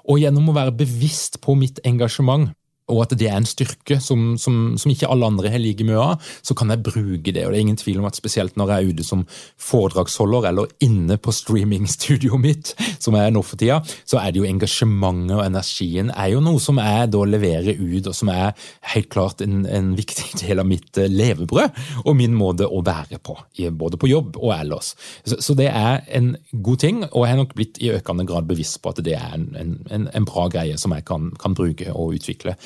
Og 0.09 0.23
gjennom 0.23 0.49
å 0.49 0.57
være 0.57 0.73
bevisst 0.79 1.37
på 1.43 1.53
mitt 1.59 1.81
engasjement, 1.85 2.49
og 2.91 3.03
at 3.05 3.13
det 3.15 3.29
er 3.29 3.37
en 3.39 3.47
styrke 3.47 3.97
som, 4.03 4.33
som, 4.39 4.75
som, 4.79 4.91
ikke 4.91 5.07
alle 5.11 5.27
andre 5.29 5.51
har 5.53 5.61
like 5.61 5.85
mye 5.87 5.99
av, 5.99 6.31
så 6.43 6.55
kan 6.57 6.71
jeg 6.73 6.83
bruke 6.83 7.31
det. 7.31 7.45
og 7.45 7.53
Det 7.53 7.59
er 7.59 7.63
ingen 7.63 7.79
tvil 7.79 8.01
om 8.01 8.07
at 8.09 8.17
spesielt 8.19 8.57
når 8.59 8.73
jeg 8.73 8.83
er 8.83 8.91
ute 8.91 9.05
som 9.07 9.23
foredragsholder 9.61 10.49
eller 10.49 10.73
inne 10.83 11.17
på 11.17 11.31
streamingstudioet 11.31 12.43
mitt, 12.43 12.73
som 12.99 13.15
jeg 13.15 13.29
er 13.29 13.35
nå 13.35 13.43
for 13.45 13.59
tida, 13.59 13.79
så 14.03 14.19
er 14.19 14.33
det 14.33 14.41
jo 14.41 14.49
engasjementet 14.49 15.37
og 15.37 15.45
energien 15.45 16.11
er 16.11 16.33
jo 16.33 16.43
noe 16.43 16.59
som 16.63 16.81
jeg 16.81 17.11
da 17.13 17.23
leverer 17.27 17.79
ut, 17.79 18.09
og 18.11 18.17
som 18.17 18.31
er 18.33 18.51
helt 18.93 19.09
klart 19.13 19.43
en, 19.45 19.63
en 19.63 19.93
viktig 19.97 20.33
del 20.43 20.59
av 20.63 20.67
mitt 20.67 20.99
eh, 20.99 21.11
levebrød 21.11 22.03
og 22.03 22.19
min 22.19 22.35
måte 22.35 22.67
å 22.67 22.83
være 22.83 23.21
på, 23.23 23.37
både 23.79 23.99
på 24.01 24.11
jobb 24.11 24.37
og 24.41 24.51
ellers. 24.57 24.93
Så, 25.23 25.39
så 25.39 25.55
det 25.57 25.69
er 25.71 26.03
en 26.11 26.33
god 26.51 26.83
ting, 26.83 27.03
og 27.11 27.23
jeg 27.23 27.35
har 27.35 27.39
nok 27.39 27.55
blitt 27.55 27.79
i 27.79 27.93
økende 27.95 28.27
grad 28.27 28.49
bevisst 28.49 28.81
på 28.83 28.91
at 28.91 28.99
det 29.05 29.15
er 29.15 29.37
en, 29.37 29.47
en, 29.87 30.09
en 30.11 30.27
bra 30.27 30.49
greie 30.51 30.75
som 30.79 30.91
jeg 30.95 31.07
kan, 31.07 31.31
kan 31.39 31.55
bruke 31.55 31.87
og 31.93 32.17
utvikle. 32.19 32.57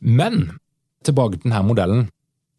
Men 0.00 0.48
tilbake 1.06 1.38
til 1.38 1.48
denne 1.48 1.62
modellen. 1.66 2.08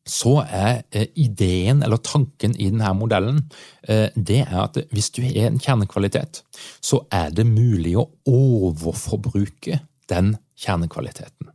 Så 0.08 0.40
er 0.42 0.82
eh, 0.90 1.12
ideen 1.22 1.84
eller 1.86 2.02
tanken 2.02 2.56
i 2.58 2.72
denne 2.72 2.90
modellen 2.98 3.44
eh, 3.86 4.10
det 4.16 4.40
er 4.48 4.64
at 4.64 4.80
hvis 4.90 5.12
du 5.14 5.22
er 5.28 5.52
en 5.52 5.60
kjernekvalitet, 5.62 6.42
så 6.82 7.04
er 7.14 7.30
det 7.30 7.46
mulig 7.46 7.94
å 8.02 8.08
overforbruke 8.26 9.78
den 10.10 10.34
kjernekvaliteten. 10.58 11.52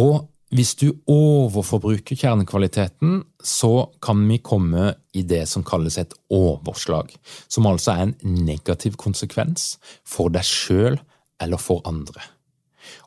Og 0.00 0.24
hvis 0.54 0.76
du 0.78 0.86
overforbruker 1.10 2.16
kjernekvaliteten, 2.16 3.18
så 3.42 3.90
kan 4.00 4.22
vi 4.28 4.38
komme 4.38 4.94
i 5.12 5.24
det 5.26 5.42
som 5.50 5.64
kalles 5.66 5.98
et 6.00 6.14
overslag, 6.32 7.10
som 7.52 7.66
altså 7.68 7.96
er 7.96 8.06
en 8.06 8.16
negativ 8.46 8.96
konsekvens 9.00 9.74
for 10.06 10.32
deg 10.32 10.46
sjøl 10.46 10.96
eller 11.42 11.60
for 11.60 11.82
andre. 11.88 12.22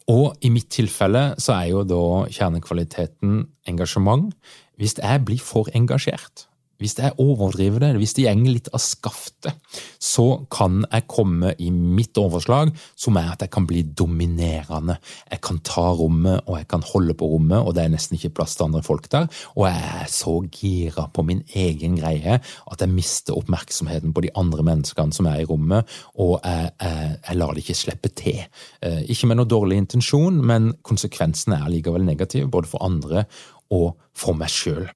Og 0.10 0.40
i 0.42 0.50
mitt 0.50 0.72
tilfelle 0.74 1.36
så 1.42 1.60
er 1.60 1.68
jo 1.70 1.84
da 1.86 2.02
kjernekvaliteten 2.34 3.44
engasjement. 3.70 4.32
Hvis 4.80 4.98
jeg 4.98 5.26
blir 5.28 5.42
for 5.44 5.70
engasjert, 5.78 6.48
hvis 6.80 6.96
jeg 6.98 7.16
overdriver 7.20 7.84
det, 7.84 7.92
hvis 8.00 8.16
det 8.16 8.26
gjenger 8.26 8.54
litt 8.56 8.70
av 8.76 8.82
skaftet, 8.84 9.58
så 10.00 10.46
kan 10.52 10.82
jeg 10.86 11.08
komme 11.12 11.52
i 11.60 11.70
mitt 11.74 12.18
overslag, 12.20 12.72
som 12.96 13.20
er 13.20 13.34
at 13.34 13.44
jeg 13.44 13.52
kan 13.54 13.68
bli 13.68 13.84
dominerende. 13.84 14.96
Jeg 15.30 15.42
kan 15.46 15.60
ta 15.68 15.90
rommet, 16.00 16.46
og 16.48 16.60
jeg 16.62 16.70
kan 16.72 16.86
holde 16.88 17.16
på 17.20 17.28
rommet, 17.34 17.60
og 17.60 17.76
det 17.76 17.84
er 17.84 17.94
nesten 17.94 18.16
ikke 18.16 18.32
plass 18.40 18.56
til 18.56 18.70
andre 18.70 18.84
folk 18.86 19.10
der. 19.12 19.28
Og 19.58 19.68
jeg 19.68 19.90
er 20.00 20.12
så 20.14 20.36
gira 20.48 21.08
på 21.14 21.26
min 21.28 21.44
egen 21.58 21.98
greie 22.00 22.40
at 22.40 22.84
jeg 22.84 22.94
mister 22.94 23.36
oppmerksomheten 23.36 24.16
på 24.16 24.24
de 24.24 24.34
andre 24.40 24.66
menneskene 24.72 25.16
som 25.16 25.28
er 25.30 25.44
i 25.44 25.50
rommet, 25.50 25.88
og 26.16 26.40
jeg, 26.44 26.72
jeg, 26.80 27.18
jeg 27.28 27.42
lar 27.42 27.56
det 27.56 27.66
ikke 27.66 27.80
slippe 27.82 28.14
til. 28.16 28.40
Eh, 28.86 29.04
ikke 29.12 29.30
med 29.30 29.42
noe 29.42 29.50
dårlig 29.50 29.82
intensjon, 29.84 30.40
men 30.40 30.72
konsekvensene 30.88 31.60
er 31.60 31.74
likevel 31.74 32.08
negative, 32.08 32.48
både 32.52 32.72
for 32.72 32.88
andre 32.88 33.28
og 33.76 33.92
for 34.18 34.38
meg 34.38 34.52
sjøl. 34.54 34.88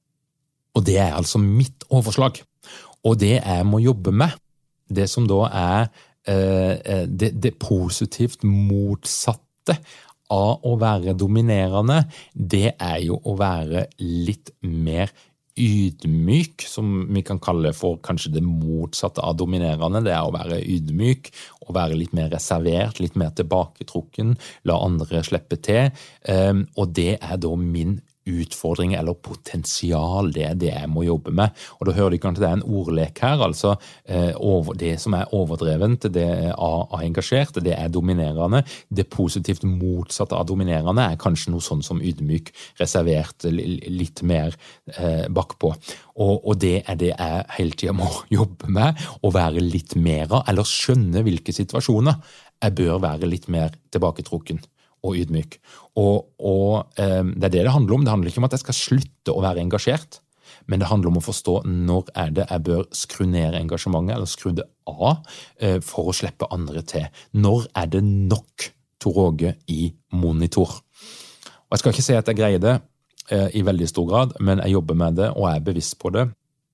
Og 0.74 0.86
det 0.88 0.98
er 1.02 1.14
altså 1.18 1.42
mitt 1.42 1.86
overslag. 1.94 2.42
Og 3.04 3.20
det 3.20 3.36
jeg 3.38 3.68
må 3.68 3.82
jobbe 3.84 4.14
med, 4.16 4.34
det 4.94 5.10
som 5.12 5.28
da 5.28 5.44
er 5.50 5.82
eh, 6.28 6.74
eh, 6.78 7.06
det, 7.08 7.34
det 7.44 7.58
positivt 7.60 8.46
motsatte 8.48 9.78
av 10.34 10.64
å 10.66 10.78
være 10.80 11.14
dominerende, 11.20 12.04
det 12.34 12.74
er 12.80 13.00
jo 13.06 13.20
å 13.20 13.36
være 13.40 13.88
litt 14.00 14.54
mer 14.66 15.12
ydmyk, 15.60 16.64
som 16.66 16.88
vi 17.14 17.22
kan 17.26 17.38
kalle 17.44 17.74
for 17.78 18.00
kanskje 18.02 18.32
det 18.38 18.42
motsatte 18.46 19.22
av 19.22 19.36
dominerende. 19.38 20.02
Det 20.06 20.14
er 20.16 20.26
å 20.26 20.34
være 20.34 20.62
ydmyk, 20.64 21.30
å 21.68 21.76
være 21.76 22.00
litt 22.00 22.16
mer 22.18 22.32
reservert, 22.34 23.02
litt 23.04 23.20
mer 23.20 23.36
tilbaketrukken, 23.38 24.34
la 24.70 24.80
andre 24.82 25.22
slippe 25.26 25.60
til. 25.62 25.92
Eh, 26.26 26.64
og 26.74 26.96
det 26.98 27.20
er 27.20 27.38
da 27.38 27.54
min 27.60 28.00
utfordring 28.30 28.94
eller 28.98 29.18
potensial, 29.20 30.32
det 30.34 30.46
er 30.48 30.60
det 30.60 30.72
jeg 30.72 30.90
må 30.92 31.04
jobbe 31.08 31.34
med. 31.36 31.54
Og 31.80 31.88
Da 31.88 31.96
hører 31.98 32.16
du 32.16 32.22
kanskje 32.24 32.44
det 32.44 32.50
er 32.50 32.58
en 32.60 32.66
ordlek 32.80 33.20
her. 33.24 33.42
altså 33.42 33.76
eh, 34.06 34.34
Det 34.76 35.00
som 35.00 35.14
er 35.14 35.34
overdrevent, 35.34 36.08
det 36.14 36.24
er 36.24 36.54
engasjert, 37.04 37.64
det 37.64 37.76
er 37.78 37.90
dominerende. 37.90 38.64
Det 38.90 39.10
positivt 39.10 39.64
motsatte 39.64 40.36
av 40.36 40.48
dominerende 40.48 41.02
er 41.02 41.18
kanskje 41.18 41.52
noe 41.52 41.62
sånn 41.62 41.84
som 41.84 42.02
ydmyk, 42.02 42.54
reservert, 42.80 43.44
litt 43.44 44.24
mer 44.24 44.56
eh, 44.98 45.28
bakpå. 45.30 45.74
Og, 46.16 46.56
det 46.60 46.84
er 46.88 46.96
det 46.96 47.14
jeg 47.14 47.46
hele 47.58 47.72
tida 47.78 47.94
må 47.94 48.08
jobbe 48.30 48.70
med, 48.70 49.00
å 49.22 49.32
være 49.34 49.64
litt 49.64 49.96
mer 49.96 50.30
av, 50.30 50.44
eller 50.48 50.68
skjønne 50.68 51.24
hvilke 51.26 51.54
situasjoner 51.54 52.22
jeg 52.64 52.76
bør 52.78 53.02
være 53.04 53.28
litt 53.28 53.50
mer 53.52 53.74
tilbaketrukken 53.92 54.62
og 55.04 55.18
ydmyk. 55.20 55.58
Og, 56.00 56.30
og 56.40 57.00
eh, 57.00 57.24
Det 57.24 57.50
er 57.50 57.56
det 57.58 57.66
det 57.68 57.76
handler 57.76 57.98
om. 57.98 58.06
Det 58.06 58.14
handler 58.14 58.32
ikke 58.32 58.44
om 58.44 58.48
at 58.50 58.56
jeg 58.58 58.66
skal 58.66 58.80
slutte 58.80 59.34
å 59.34 59.44
være 59.44 59.64
engasjert, 59.64 60.22
men 60.68 60.80
det 60.80 60.88
handler 60.88 61.12
om 61.12 61.20
å 61.20 61.26
forstå 61.26 61.58
når 61.68 62.14
er 62.20 62.32
det 62.36 62.46
jeg 62.48 62.66
bør 62.68 62.86
skru 62.96 63.26
ned 63.28 63.58
engasjementet, 63.60 64.16
eller 64.16 64.30
skru 64.30 64.54
det 64.56 64.68
av, 64.90 65.26
eh, 65.60 65.80
for 65.84 66.12
å 66.12 66.16
slippe 66.16 66.50
andre 66.52 66.84
til. 66.88 67.10
Når 67.34 67.68
er 67.76 67.92
det 67.92 68.04
nok 68.04 68.70
Tor 69.04 69.20
Åge 69.28 69.58
i 69.68 69.94
monitor? 70.12 70.80
Og 70.80 71.76
Jeg 71.76 71.80
skal 71.80 71.94
ikke 71.94 72.06
si 72.06 72.16
at 72.16 72.28
jeg 72.28 72.38
greier 72.38 72.62
det 72.62 72.78
eh, 73.32 73.50
i 73.60 73.66
veldig 73.66 73.90
stor 73.90 74.08
grad, 74.08 74.38
men 74.40 74.60
jeg 74.64 74.78
jobber 74.78 74.96
med 74.96 75.20
det 75.20 75.30
og 75.34 75.50
jeg 75.50 75.60
er 75.60 75.68
bevisst 75.68 76.00
på 76.00 76.14
det. 76.14 76.30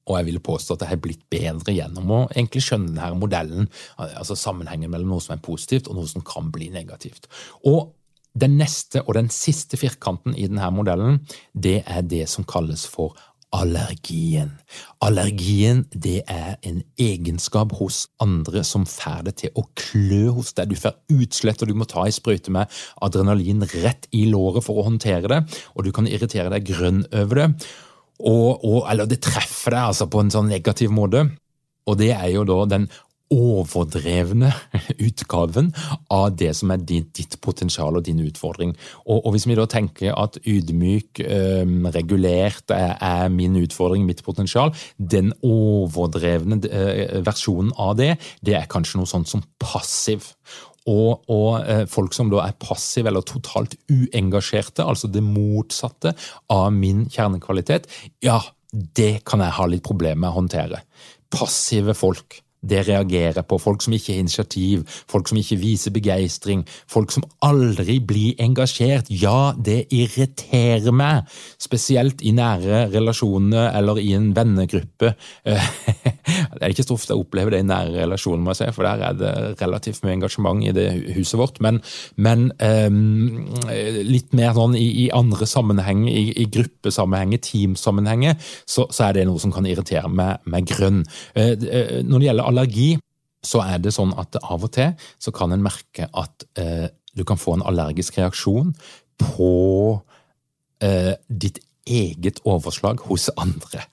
Og 0.10 0.18
jeg 0.18 0.26
vil 0.26 0.42
påstå 0.42 0.74
at 0.74 0.84
jeg 0.84 0.90
har 0.90 1.02
blitt 1.04 1.26
bedre 1.30 1.74
gjennom 1.74 2.12
å 2.12 2.20
egentlig 2.34 2.64
skjønne 2.66 2.96
denne 2.96 3.20
modellen, 3.20 3.70
altså 3.98 4.38
sammenhengen 4.38 4.90
mellom 4.90 5.14
noe 5.14 5.22
som 5.22 5.36
er 5.36 5.44
positivt 5.46 5.88
og 5.88 6.00
noe 6.00 6.10
som 6.10 6.26
kan 6.26 6.50
bli 6.54 6.72
negativt. 6.74 7.30
Og 7.70 7.94
den 8.40 8.58
neste 8.60 9.04
og 9.06 9.16
den 9.18 9.32
siste 9.34 9.80
firkanten 9.80 10.36
i 10.36 10.48
denne 10.48 10.70
modellen, 10.74 11.20
det 11.54 11.82
er 11.86 12.06
det 12.08 12.26
som 12.32 12.48
kalles 12.48 12.86
for 12.90 13.18
allergien. 13.56 14.52
Allergien 15.02 15.84
det 15.90 16.22
er 16.30 16.58
en 16.66 16.84
egenskap 17.02 17.74
hos 17.80 18.04
andre 18.22 18.62
som 18.68 18.86
får 18.90 19.26
det 19.26 19.36
til 19.42 19.58
å 19.58 19.66
klø 19.80 20.36
hos 20.38 20.54
deg. 20.58 20.70
Du 20.70 20.78
får 20.78 20.98
utslett, 21.16 21.64
og 21.64 21.72
du 21.72 21.78
må 21.78 21.88
ta 21.90 22.06
ei 22.06 22.14
sprøyte 22.14 22.54
med 22.54 22.70
adrenalin 23.06 23.66
rett 23.82 24.10
i 24.14 24.28
låret 24.30 24.66
for 24.66 24.80
å 24.80 24.88
håndtere 24.90 25.32
det, 25.32 25.42
og 25.74 25.86
du 25.86 25.94
kan 25.96 26.10
irritere 26.10 26.52
deg 26.54 26.70
grønn 26.70 27.04
over 27.10 27.44
det. 27.44 27.50
Og, 28.20 28.66
og, 28.68 28.82
eller 28.92 29.10
det 29.10 29.22
treffer 29.24 29.74
deg 29.74 29.94
altså 29.94 30.10
på 30.12 30.22
en 30.22 30.34
sånn 30.34 30.52
negativ 30.52 30.94
måte. 30.94 31.26
Og 31.90 31.98
det 31.98 32.12
er 32.14 32.30
jo 32.36 32.46
da 32.46 32.66
den 32.70 32.90
overdrevne 33.34 34.52
utgaven 35.08 35.72
av 36.14 36.32
det 36.40 36.52
som 36.58 36.74
er 36.74 36.82
ditt, 36.82 37.12
ditt 37.18 37.38
potensial 37.46 38.00
og 38.00 38.06
din 38.08 38.22
utfordring. 38.26 38.74
Og, 39.06 39.20
og, 39.20 39.32
Hvis 39.36 39.48
vi 39.50 39.58
da 39.60 39.68
tenker 39.70 40.16
at 40.18 40.40
ydmyk, 40.44 41.22
eh, 41.24 41.66
regulert 41.94 42.74
er, 42.76 42.96
er, 42.98 43.30
min 43.34 43.58
utfordring, 43.62 44.08
mitt 44.08 44.24
potensial, 44.26 44.74
den 44.98 45.34
overdrevne 45.46 46.62
eh, 46.70 47.20
versjonen 47.26 47.74
av 47.78 47.96
det, 48.00 48.16
det 48.46 48.58
er 48.58 48.70
kanskje 48.72 49.02
noe 49.02 49.10
sånt 49.10 49.30
som 49.32 49.46
passiv. 49.62 50.34
Og, 50.90 51.22
og 51.30 51.60
øh, 51.62 51.86
folk 51.92 52.16
som 52.18 52.32
da 52.32 52.48
er 52.48 52.58
passive 52.58 53.12
eller 53.12 53.26
totalt 53.28 53.76
uengasjerte, 53.92 54.82
altså 54.82 55.10
det 55.12 55.22
motsatte 55.26 56.16
av 56.50 56.72
min 56.74 57.06
kjernekvalitet, 57.12 57.86
ja, 58.26 58.40
det 58.72 59.26
kan 59.28 59.42
jeg 59.44 59.58
ha 59.58 59.66
litt 59.70 59.86
problemer 59.86 60.24
med 60.24 60.32
å 60.32 60.40
håndtere. 60.42 60.84
passive 61.30 61.94
folk 61.94 62.40
det 62.62 62.84
reagerer 62.88 63.46
på. 63.48 63.60
Folk 63.62 63.84
som 63.84 63.94
ikke 63.96 64.14
har 64.14 64.24
initiativ, 64.24 64.84
folk 65.10 65.30
som 65.30 65.40
ikke 65.40 65.60
viser 65.62 65.94
begeistring, 65.96 66.66
folk 66.90 67.14
som 67.14 67.26
aldri 67.46 68.00
blir 68.04 68.40
engasjert. 68.42 69.10
Ja, 69.10 69.54
det 69.56 69.86
irriterer 69.96 70.92
meg, 70.96 71.30
spesielt 71.62 72.24
i 72.26 72.34
nære 72.36 72.88
relasjoner 72.94 73.72
eller 73.78 74.02
i 74.02 74.12
en 74.18 74.32
vennegruppe. 74.36 75.16
Det 76.30 76.62
er 76.62 76.74
ikke 76.74 76.84
så 76.86 76.96
ofte 76.96 77.14
jeg 77.14 77.22
opplever 77.24 77.54
det 77.54 77.62
i 77.64 77.66
nære 77.66 78.04
relasjoner, 78.04 78.42
må 78.44 78.54
jeg 78.54 78.60
si, 78.60 78.74
for 78.76 78.86
der 78.86 79.02
er 79.08 79.16
det 79.18 79.32
relativt 79.62 80.04
mye 80.06 80.16
engasjement 80.18 80.62
i 80.66 80.74
det 80.76 80.86
huset 81.16 81.40
vårt. 81.40 81.60
Men, 81.64 81.80
men 82.22 82.50
um, 82.60 83.48
litt 84.06 84.36
mer 84.38 84.54
sånn 84.58 84.76
i, 84.78 84.86
i 85.04 85.08
andre 85.16 85.48
sammenhenger, 85.50 86.12
i, 86.12 86.36
i 86.44 86.46
gruppesammenhenger, 86.52 87.42
teamsammenhenger, 87.46 88.38
så, 88.66 88.86
så, 88.90 89.08
er 89.08 89.18
det 89.18 89.26
noe 89.30 89.42
som 89.42 89.54
kan 89.56 89.68
irritere 89.70 90.10
meg, 90.12 90.44
med 90.50 90.68
grønn. 90.70 91.02
Uh, 91.38 91.56
når 92.06 92.16
det 92.16 92.30
gjelder 92.30 92.49
allergi, 92.50 92.96
så 93.46 93.62
er 93.64 93.80
det 93.80 93.94
sånn 93.96 94.12
at 94.20 94.36
av 94.42 94.66
og 94.68 94.74
til 94.76 94.96
så 95.22 95.32
kan 95.36 95.54
en 95.56 95.64
merke 95.64 96.10
at 96.12 96.44
eh, 96.60 96.90
du 97.16 97.24
kan 97.28 97.40
få 97.40 97.56
en 97.56 97.66
allergisk 97.66 98.20
reaksjon 98.20 98.74
på 99.20 99.54
eh, 100.84 101.16
ditt 101.28 101.62
eget 101.90 102.44
overslag 102.48 103.02
hos 103.08 103.30
andre. 103.40 103.86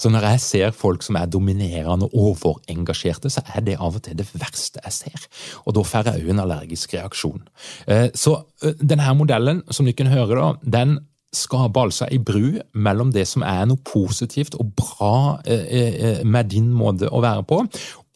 Så 0.00 0.08
når 0.08 0.24
jeg 0.30 0.40
ser 0.40 0.76
folk 0.76 1.04
som 1.04 1.18
er 1.20 1.28
dominerende 1.28 2.08
og 2.08 2.40
overengasjerte, 2.46 3.30
så 3.32 3.42
er 3.54 3.64
det 3.66 3.76
av 3.76 3.98
og 3.98 4.04
til 4.06 4.16
det 4.18 4.26
verste 4.32 4.80
jeg 4.84 4.96
ser. 4.96 5.26
Og 5.66 5.76
da 5.76 5.84
får 5.84 6.08
jeg 6.10 6.24
òg 6.24 6.32
en 6.32 6.44
allergisk 6.46 6.96
reaksjon. 6.96 7.44
Eh, 7.86 8.08
så 8.16 8.38
eh, 8.64 8.78
denne 8.80 9.12
modellen, 9.18 9.62
som 9.70 9.88
dere 9.88 9.98
kan 10.00 10.12
høre, 10.12 10.40
da, 10.40 10.72
den 10.78 10.98
skaper 11.34 11.86
altså 11.86 12.06
ei 12.10 12.18
bru 12.22 12.58
mellom 12.74 13.12
det 13.14 13.26
som 13.28 13.44
er 13.46 13.64
noe 13.68 13.82
positivt 13.86 14.56
og 14.60 14.72
bra 14.78 15.38
eh, 15.44 16.22
med 16.24 16.52
din 16.52 16.70
måte 16.74 17.10
å 17.10 17.22
være 17.24 17.46
på, 17.48 17.62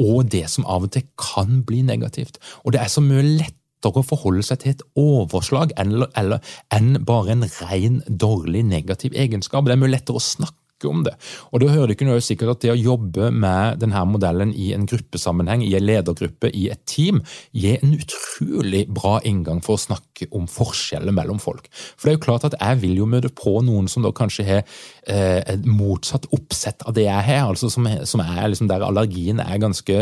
og 0.00 0.30
det 0.32 0.46
som 0.52 0.68
av 0.70 0.86
og 0.86 0.94
til 0.94 1.06
kan 1.20 1.62
bli 1.66 1.82
negativt. 1.86 2.40
Og 2.64 2.74
det 2.74 2.82
er 2.82 2.92
så 2.92 3.02
mye 3.04 3.24
lettere 3.24 4.00
å 4.00 4.06
forholde 4.06 4.44
seg 4.44 4.62
til 4.62 4.74
et 4.74 4.86
overslag 5.00 5.74
enn, 5.80 6.04
eller, 6.18 6.40
enn 6.74 6.98
bare 7.08 7.36
en 7.36 7.46
ren 7.60 8.00
dårlig 8.08 8.64
negativ 8.68 9.16
egenskap. 9.16 9.66
Det 9.66 9.76
er 9.76 9.82
mye 9.82 9.94
lettere 9.96 10.20
å 10.20 10.24
snakke 10.24 10.59
om 10.88 11.02
det. 11.04 11.16
Og 11.52 11.62
da 11.62 11.70
hører 11.74 11.92
dere 11.94 12.08
noe 12.08 12.24
sikkert 12.24 12.54
at 12.54 12.64
det 12.64 12.72
å 12.72 12.78
jobbe 12.78 13.30
med 13.34 13.80
denne 13.82 14.04
modellen 14.08 14.54
i 14.54 14.70
en 14.76 14.86
gruppesammenheng, 14.88 15.64
i 15.66 15.74
en 15.76 15.84
ledergruppe, 15.84 16.52
i 16.56 16.68
et 16.72 16.82
team, 16.88 17.20
gir 17.52 17.82
en 17.82 17.96
utrolig 17.98 18.86
bra 18.88 19.18
inngang 19.26 19.60
for 19.64 19.76
å 19.76 19.84
snakke 19.84 20.30
om 20.36 20.48
forskjeller 20.50 21.14
mellom 21.16 21.40
folk. 21.42 21.68
For 21.96 22.08
det 22.08 22.14
er 22.14 22.18
jo 22.18 22.24
klart 22.28 22.48
at 22.48 22.58
jeg 22.58 22.80
vil 22.84 23.02
jo 23.02 23.08
møte 23.10 23.32
på 23.34 23.58
noen 23.66 23.88
som 23.90 24.06
da 24.06 24.14
kanskje 24.16 24.46
har 24.46 24.64
et 25.10 25.66
motsatt 25.66 26.28
oppsett 26.34 26.84
av 26.86 26.94
det 26.96 27.06
jeg 27.06 27.26
har, 27.26 27.48
altså 27.48 27.70
som, 27.72 27.86
som 28.06 28.22
er 28.24 28.50
liksom 28.50 28.68
der 28.70 28.84
allergien 28.86 29.40
er 29.42 29.60
ganske 29.62 29.96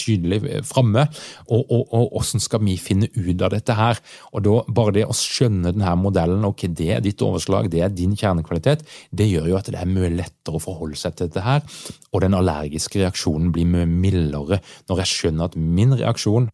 tydelig 0.00 0.40
framme. 0.68 1.06
Og, 1.48 1.62
og, 1.62 1.82
og 1.92 2.08
hvordan 2.14 2.42
skal 2.42 2.62
vi 2.64 2.76
finne 2.80 3.10
ut 3.14 3.44
av 3.44 3.52
dette 3.54 3.76
her? 3.78 4.00
Og 4.32 4.44
da 4.46 4.56
bare 4.78 4.96
det 4.98 5.06
å 5.08 5.16
skjønne 5.16 5.74
denne 5.74 5.94
modellen, 6.00 6.46
ok, 6.48 6.66
det 6.76 6.90
er 6.96 7.04
ditt 7.04 7.22
overslag, 7.24 7.70
det 7.72 7.84
er 7.84 7.94
din 7.94 8.16
kjernekvalitet, 8.18 8.84
det 9.10 9.28
gjør 9.30 9.52
jo 9.52 9.60
at 9.60 9.70
det 9.72 9.80
er 9.80 9.90
mye 9.90 10.12
lettere 10.14 10.58
å 10.58 10.62
forholde 10.62 10.98
seg 10.98 11.16
til 11.18 11.30
dette 11.30 11.44
her, 11.44 11.64
og 12.12 12.24
den 12.24 12.36
allergiske 12.38 13.02
reaksjonen 13.02 13.52
blir 13.54 13.68
mye 13.70 13.88
mildere 13.90 14.60
når 14.88 15.02
jeg 15.02 15.12
skjønner 15.14 15.50
at 15.50 15.58
min 15.58 15.96
reaksjon 15.98 16.50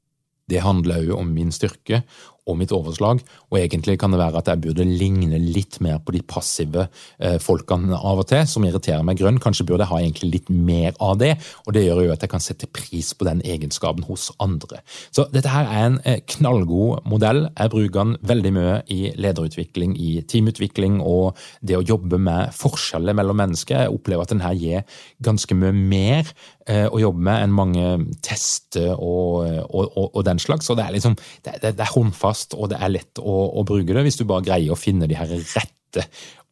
det 0.50 0.64
handler 0.64 1.04
òg 1.04 1.20
om 1.20 1.28
min 1.34 1.52
styrke 1.54 2.02
og 2.48 2.56
mitt 2.58 2.72
overslag, 2.74 3.20
og 3.50 3.58
egentlig 3.58 3.98
kan 4.00 4.12
det 4.14 4.20
være 4.20 4.40
at 4.40 4.48
jeg 4.50 4.62
burde 4.64 4.86
ligne 4.86 5.38
litt 5.40 5.78
mer 5.84 6.00
på 6.04 6.14
de 6.14 6.22
passive 6.26 6.86
eh, 7.18 7.36
folkene 7.42 7.96
av 7.96 8.22
og 8.22 8.28
til, 8.30 8.46
som 8.48 8.64
irriterer 8.66 9.04
meg 9.06 9.20
grønn. 9.20 9.40
Kanskje 9.42 9.66
burde 9.68 9.84
jeg 9.84 9.92
ha 9.92 10.00
egentlig 10.00 10.30
litt 10.34 10.50
mer 10.50 10.96
av 11.02 11.18
det, 11.20 11.34
og 11.66 11.74
det 11.76 11.84
gjør 11.86 12.04
jo 12.06 12.14
at 12.14 12.24
jeg 12.24 12.32
kan 12.32 12.44
sette 12.44 12.68
pris 12.70 13.12
på 13.14 13.28
den 13.28 13.42
egenskapen 13.46 14.06
hos 14.08 14.30
andre. 14.42 14.82
Så 15.14 15.26
dette 15.34 15.52
her 15.52 15.68
er 15.68 15.88
en 15.90 16.00
eh, 16.08 16.22
knallgod 16.36 17.04
modell. 17.10 17.46
Jeg 17.56 17.74
bruker 17.74 18.00
den 18.00 18.16
veldig 18.32 18.54
mye 18.56 18.78
i 18.90 19.00
lederutvikling, 19.20 19.96
i 20.00 20.20
teamutvikling 20.26 21.00
og 21.04 21.38
det 21.60 21.78
å 21.78 21.84
jobbe 21.84 22.20
med 22.20 22.54
forskjeller 22.56 23.16
mellom 23.16 23.38
mennesker. 23.42 23.84
Jeg 23.84 23.94
opplever 23.94 24.26
at 24.26 24.34
den 24.34 24.44
her 24.44 24.56
gir 24.56 24.98
ganske 25.24 25.56
mye 25.56 25.74
mer 25.76 26.32
eh, 26.68 26.86
å 26.88 27.00
jobbe 27.02 27.24
med 27.28 27.44
enn 27.44 27.54
mange 27.54 27.86
tester 28.24 28.94
og, 28.94 29.46
og, 29.68 29.84
og, 29.86 30.06
og 30.08 30.26
den 30.26 30.40
slags. 30.42 30.68
Så 30.68 30.76
det 30.78 30.86
er 30.86 30.96
liksom, 30.96 31.16
det, 31.44 31.58
det, 31.62 31.74
det 31.78 31.86
er 31.86 31.94
håndfast 31.94 32.29
fast, 32.30 32.56
og 32.56 32.72
det 32.72 32.80
er 32.80 32.94
lett 32.94 33.20
å, 33.20 33.36
å, 33.50 33.66
bruke 33.66 33.96
det 33.96 34.06
hvis 34.06 34.20
du 34.20 34.26
bare 34.28 34.46
greier 34.46 34.74
å 34.74 34.78
finne 34.78 35.08
de 35.10 35.18
her 35.18 35.30
rette 35.34 36.06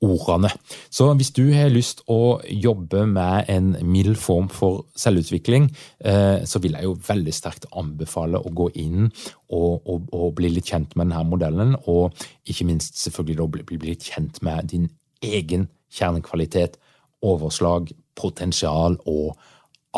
ordene. 0.04 0.50
Så 0.94 1.08
hvis 1.18 1.32
du 1.34 1.44
har 1.54 1.70
lyst 1.72 2.04
å 2.10 2.38
jobbe 2.46 3.04
med 3.10 3.50
en 3.50 3.72
mild 3.86 4.18
form 4.20 4.46
for 4.52 4.84
selvutvikling, 4.98 5.68
eh, 6.04 6.44
så 6.46 6.62
vil 6.62 6.76
jeg 6.78 6.86
jo 6.86 6.96
veldig 7.08 7.34
sterkt 7.34 7.66
anbefale 7.78 8.38
å 8.38 8.54
gå 8.54 8.70
inn 8.82 9.08
og, 9.08 9.72
og, 9.88 10.10
og 10.14 10.34
bli 10.38 10.52
litt 10.54 10.70
kjent 10.70 10.94
med 10.94 11.10
denne 11.10 11.24
modellen, 11.26 11.74
og 11.90 12.14
ikke 12.46 12.68
minst 12.68 13.00
selvfølgelig 13.02 13.48
bli, 13.54 13.66
bli 13.74 13.94
litt 13.94 14.06
kjent 14.10 14.42
med 14.46 14.70
din 14.74 14.88
egen 15.24 15.66
kjernekvalitet, 15.94 16.78
overslag, 17.26 17.90
potensial 18.18 18.98
og 19.08 19.38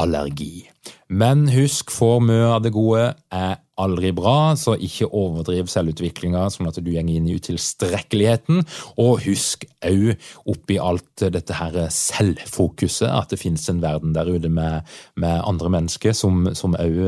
allergi. 0.01 0.69
Men 1.11 1.49
husk, 1.51 1.91
for 1.93 2.23
mye 2.23 2.47
av 2.55 2.63
det 2.65 2.73
gode 2.75 3.11
er 3.35 3.59
aldri 3.81 4.13
bra, 4.15 4.55
så 4.61 4.77
ikke 4.77 5.09
overdriv 5.17 5.69
selvutviklinga 5.71 6.45
sånn 6.53 6.69
at 6.71 6.79
du 6.79 6.91
går 6.93 7.01
inn 7.03 7.27
i 7.29 7.37
utilstrekkeligheten. 7.37 8.63
Og 9.01 9.25
husk 9.25 9.67
òg 9.87 10.13
oppi 10.51 10.79
alt 10.81 11.27
dette 11.35 11.57
her 11.57 11.79
selvfokuset 11.95 13.09
at 13.11 13.33
det 13.33 13.41
finnes 13.41 13.67
en 13.73 13.83
verden 13.83 14.15
der 14.17 14.31
ute 14.31 14.53
med, 14.53 14.87
med 15.21 15.43
andre 15.43 15.73
mennesker 15.79 16.15
som 16.17 16.47
òg 16.47 17.01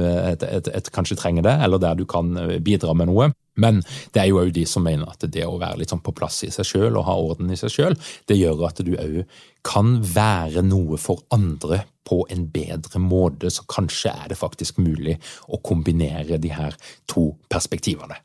kanskje 0.92 1.20
trenger 1.20 1.46
det, 1.46 1.57
eller 1.62 1.83
der 1.83 2.00
du 2.00 2.07
kan 2.09 2.35
bidra 2.64 2.96
med 2.96 3.12
noe. 3.12 3.33
Men 3.60 3.82
det 4.14 4.22
er 4.22 4.30
jo 4.30 4.40
òg 4.40 4.52
de 4.56 4.64
som 4.68 4.84
mener 4.86 5.08
at 5.10 5.24
det 5.28 5.44
å 5.44 5.58
være 5.60 5.82
litt 5.82 5.92
sånn 5.92 6.02
på 6.04 6.14
plass 6.16 6.40
i 6.46 6.50
seg 6.54 6.68
sjøl 6.68 6.96
og 6.96 7.06
ha 7.08 7.16
orden 7.20 7.52
i 7.52 7.58
seg 7.60 7.72
sjøl, 7.74 7.96
det 8.28 8.38
gjør 8.38 8.66
at 8.68 8.80
du 8.84 8.94
òg 8.96 9.18
kan 9.66 9.98
være 10.02 10.64
noe 10.66 10.98
for 11.00 11.22
andre 11.34 11.82
på 12.08 12.22
en 12.32 12.46
bedre 12.52 13.00
måte. 13.02 13.50
Så 13.52 13.66
kanskje 13.70 14.14
er 14.14 14.32
det 14.32 14.40
faktisk 14.40 14.80
mulig 14.82 15.18
å 15.48 15.60
kombinere 15.64 16.40
de 16.42 16.52
her 16.54 16.76
to 17.10 17.30
perspektivene. 17.52 18.16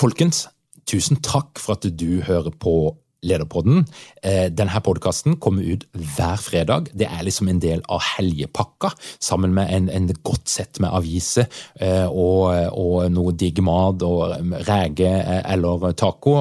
Folkens, 0.00 0.46
tusen 0.88 1.20
takk 1.24 1.60
for 1.62 1.78
at 1.78 1.88
du 1.88 2.22
hører 2.26 2.52
på 2.52 2.76
Lederpodden. 3.22 3.84
Eh, 4.22 4.48
denne 4.50 4.80
podkasten 4.82 5.36
kommer 5.42 5.62
ut 5.62 5.86
hver 5.94 6.40
fredag. 6.42 6.90
Det 6.94 7.06
er 7.06 7.22
liksom 7.22 7.48
en 7.48 7.60
del 7.62 7.82
av 7.88 8.02
helgepakka, 8.16 8.90
sammen 9.22 9.54
med 9.54 9.70
en, 9.70 9.88
en 9.88 10.10
godt 10.26 10.50
sett 10.50 10.80
med 10.82 10.90
aviser 10.90 11.46
eh, 11.80 12.06
og, 12.06 12.50
og, 12.72 13.06
noe 13.12 13.34
digg 13.38 13.62
mat 13.62 14.02
og 14.06 14.34
rege 14.66 15.12
eh, 15.12 15.42
eller 15.54 15.92
taco, 15.98 16.40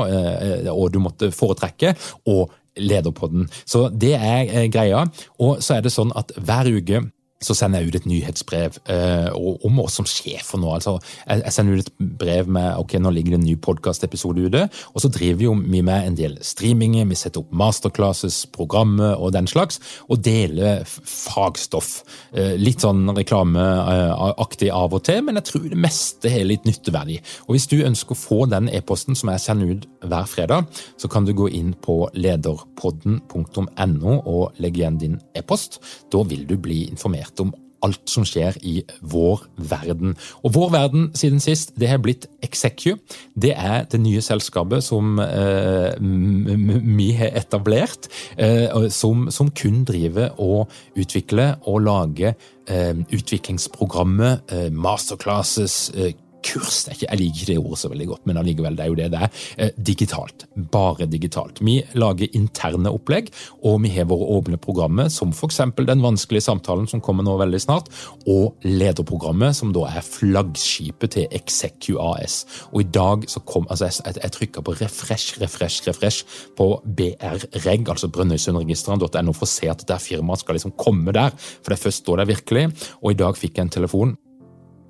og 0.71 0.91
du 0.91 0.99
måtte 1.03 1.31
foretrekke. 1.35 1.95
og 2.31 2.57
Lederpodden. 2.79 3.49
Så 3.67 3.89
det 3.91 4.13
er 4.15 4.69
greia. 4.71 5.01
Og 5.43 5.59
så 5.59 5.75
er 5.75 5.81
det 5.83 5.91
sånn 5.91 6.13
at 6.15 6.31
hver 6.39 6.69
uke 6.71 7.01
så 7.41 7.55
sender 7.57 7.81
jeg 7.81 7.89
ut 7.89 7.97
et 7.97 8.07
nyhetsbrev 8.09 8.77
eh, 8.93 9.29
om 9.33 9.79
oss 9.81 9.97
som 9.97 10.07
sjefer 10.09 10.61
nå. 10.61 10.69
Altså, 10.75 10.95
jeg, 11.25 11.41
jeg, 11.41 11.53
sender 11.55 11.79
ut 11.79 11.89
et 11.89 12.09
brev 12.21 12.49
med 12.53 12.77
ok, 12.81 12.95
nå 13.01 13.13
ligger 13.15 13.35
det 13.35 13.41
en 13.41 13.47
ny 13.47 13.55
podkastepisode 13.65 14.45
ute. 14.45 14.63
Og 14.93 15.03
så 15.03 15.09
driver 15.13 15.47
jo 15.47 15.55
vi 15.61 15.81
med 15.85 16.11
en 16.11 16.17
del 16.17 16.37
streaminger, 16.45 17.09
vi 17.09 17.17
setter 17.17 17.41
opp 17.41 17.53
masterclasses, 17.57 18.43
programmer 18.53 19.17
og 19.17 19.33
den 19.35 19.49
slags. 19.49 19.81
Og 20.07 20.21
deler 20.23 20.85
fagstoff. 20.85 21.91
Eh, 22.35 22.53
litt 22.61 22.85
sånn 22.85 23.09
reklameaktig 23.17 24.69
av 24.75 24.93
og 24.97 25.05
til, 25.09 25.23
men 25.25 25.41
jeg 25.41 25.49
tror 25.49 25.67
det 25.71 25.81
meste 25.81 26.31
har 26.31 26.45
litt 26.47 26.67
nytteverdi. 26.69 27.17
Og 27.47 27.55
hvis 27.55 27.69
du 27.71 27.79
ønsker 27.81 28.15
å 28.15 28.21
få 28.21 28.39
den 28.51 28.69
e-posten 28.69 29.17
som 29.17 29.33
jeg 29.33 29.43
sender 29.43 29.73
ut 29.73 29.89
hver 30.05 30.29
fredag, 30.29 30.69
så 31.01 31.09
kan 31.11 31.25
du 31.25 31.33
gå 31.37 31.49
inn 31.57 31.73
på 31.73 32.03
lederpodden.no 32.13 34.17
og 34.19 34.61
legge 34.61 34.83
igjen 34.83 35.01
din 35.01 35.19
e-post. 35.37 35.79
Da 36.13 36.21
vil 36.27 36.45
du 36.49 36.57
bli 36.61 36.83
informert 36.89 37.30
informert 37.31 37.39
om 37.39 37.53
alt 37.83 38.09
som 38.09 38.23
skjer 38.23 38.59
i 38.61 38.83
vår 39.01 39.41
verden. 39.57 40.15
Og 40.43 40.53
vår 40.53 40.69
verden 40.71 41.11
siden 41.15 41.39
sist, 41.41 41.73
det 41.79 41.89
har 41.89 41.97
blitt 41.97 42.27
Execu. 42.43 42.99
Det 43.33 43.55
er 43.55 43.87
det 43.89 43.99
nye 43.99 44.21
selskapet 44.21 44.83
som 44.83 45.17
eh, 45.19 45.97
vi 45.99 47.11
har 47.17 47.33
etablert, 47.33 48.07
eh, 48.37 48.69
som, 48.89 49.31
som, 49.31 49.49
kun 49.49 49.83
driver 49.83 50.29
og 50.37 50.69
utvikler 50.95 51.57
og 51.65 51.81
lager 51.81 52.35
eh, 52.69 53.01
utviklingsprogrammer, 53.11 54.43
eh, 54.51 54.69
masterclasses, 54.71 55.91
eh, 55.95 56.13
kurs. 56.45 56.83
Ikke, 56.91 57.07
jeg 57.07 57.19
liker 57.19 57.41
ikke 57.41 57.49
det 57.51 57.57
ordet 57.61 57.79
så 57.81 57.91
veldig 57.91 58.07
godt, 58.11 58.25
men 58.29 58.39
allikevel, 58.41 58.77
det 58.77 58.85
er 58.85 58.91
jo 58.91 58.97
det 58.99 59.09
det 59.13 59.21
er. 59.25 59.41
Eh, 59.57 59.73
digitalt. 59.91 60.45
Bare 60.73 61.07
digitalt. 61.09 61.61
Vi 61.63 61.79
lager 61.97 62.37
interne 62.37 62.91
opplegg, 62.93 63.31
og 63.67 63.81
vi 63.85 63.93
har 63.95 64.09
våre 64.09 64.27
åpne 64.37 64.59
programmer, 64.61 65.09
som 65.13 65.33
f.eks. 65.35 65.61
Den 65.81 66.03
vanskelige 66.03 66.45
samtalen 66.45 66.87
som 66.89 67.03
kommer 67.03 67.25
nå 67.27 67.37
veldig 67.41 67.61
snart, 67.61 67.91
og 68.29 68.57
lederprogrammet, 68.65 69.57
som 69.57 69.73
da 69.75 69.87
er 69.91 70.05
flaggskipet 70.05 71.15
til 71.17 71.37
ExecuAS. 71.41 72.41
Og 72.71 72.83
i 72.83 72.89
dag 72.89 73.27
så 73.31 73.43
kom 73.45 73.67
altså 73.69 73.89
Jeg, 73.91 74.15
jeg 74.21 74.31
trykka 74.31 74.61
på 74.63 74.75
refresh, 74.79 75.39
refresh, 75.41 75.83
refresh 75.87 76.25
på 76.57 76.67
BRREG, 76.85 77.89
altså 77.89 78.09
Brønnøysundregistrene.no, 78.13 79.33
for 79.35 79.47
å 79.47 79.51
se 79.51 79.69
at 79.71 79.85
det 79.87 79.99
firmaet 80.03 80.43
skal 80.43 80.57
liksom 80.57 80.75
komme 80.79 81.13
der. 81.15 81.35
For 81.37 81.71
det 81.71 81.79
er 81.79 81.85
først 81.85 82.05
da 82.07 82.19
det 82.19 82.25
er 82.25 82.33
virkelig. 82.35 82.67
Og 83.01 83.13
i 83.13 83.19
dag 83.19 83.39
fikk 83.39 83.57
jeg 83.57 83.67
en 83.67 83.73
telefon 83.79 84.15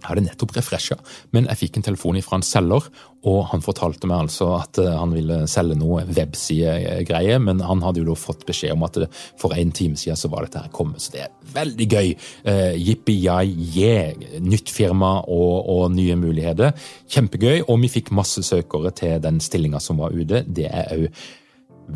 jeg 0.01 0.09
hadde 0.09 0.25
nettopp 0.25 0.55
refresha, 0.57 0.97
men 1.35 1.45
jeg 1.51 1.59
fikk 1.59 1.77
en 1.77 1.85
telefon 1.85 2.17
fra 2.25 2.39
en 2.39 2.45
selger, 2.45 2.87
og 3.29 3.43
han 3.51 3.61
fortalte 3.61 4.09
meg 4.09 4.25
altså 4.25 4.47
at 4.57 4.79
eh, 4.81 4.89
han 4.97 5.13
ville 5.13 5.43
selge 5.49 5.77
noe 5.77 6.01
websidegreier, 6.09 7.41
men 7.43 7.61
han 7.61 7.83
hadde 7.85 8.01
jo 8.01 8.07
da 8.09 8.15
fått 8.17 8.47
beskjed 8.47 8.73
om 8.73 8.85
at 8.87 8.97
for 9.39 9.53
en 9.53 9.73
time 9.77 9.99
siden 9.99 10.17
så 10.17 10.31
var 10.33 10.47
dette 10.47 10.63
her 10.63 10.73
kommet, 10.73 11.03
så 11.03 11.13
det 11.13 11.21
er 11.27 11.35
veldig 11.53 11.87
gøy. 11.91 12.09
Uh, 12.47 12.73
Jippi-jai-je, 12.79 14.39
nytt 14.41 14.71
firma 14.73 15.17
og, 15.21 15.69
og, 15.69 15.83
nye 15.93 16.15
muligheter. 16.17 16.73
Kjempegøy, 17.11 17.67
og 17.67 17.81
vi 17.83 17.91
fikk 17.91 18.13
masse 18.15 18.41
søkere 18.47 18.93
til 18.97 19.21
den 19.21 19.41
stillinga 19.43 19.81
som 19.83 20.01
var 20.01 20.15
ute. 20.15 20.43
Det 20.47 20.69
er 20.71 20.89
òg 20.95 21.21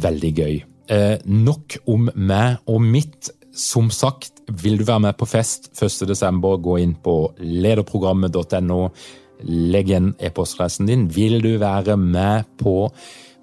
veldig 0.05 0.31
gøy. 0.35 0.61
Uh, 0.91 1.15
nok 1.25 1.79
om 1.89 2.11
meg 2.13 2.61
og 2.69 2.83
mitt. 2.83 3.31
Som 3.55 3.91
sagt, 3.91 4.43
vil 4.61 4.77
du 4.77 4.83
være 4.83 4.99
med 5.07 5.17
på 5.17 5.25
fest 5.25 5.71
1.12., 5.79 6.57
gå 6.59 6.77
inn 6.83 6.95
på 6.99 7.31
lederprogrammet.no. 7.39 8.81
Legg 9.45 9.89
igjen 9.89 10.15
e-postreisen 10.19 10.87
din. 10.89 11.07
Vil 11.11 11.41
du 11.43 11.57
være 11.61 11.95
med 11.99 12.43
på 12.59 12.89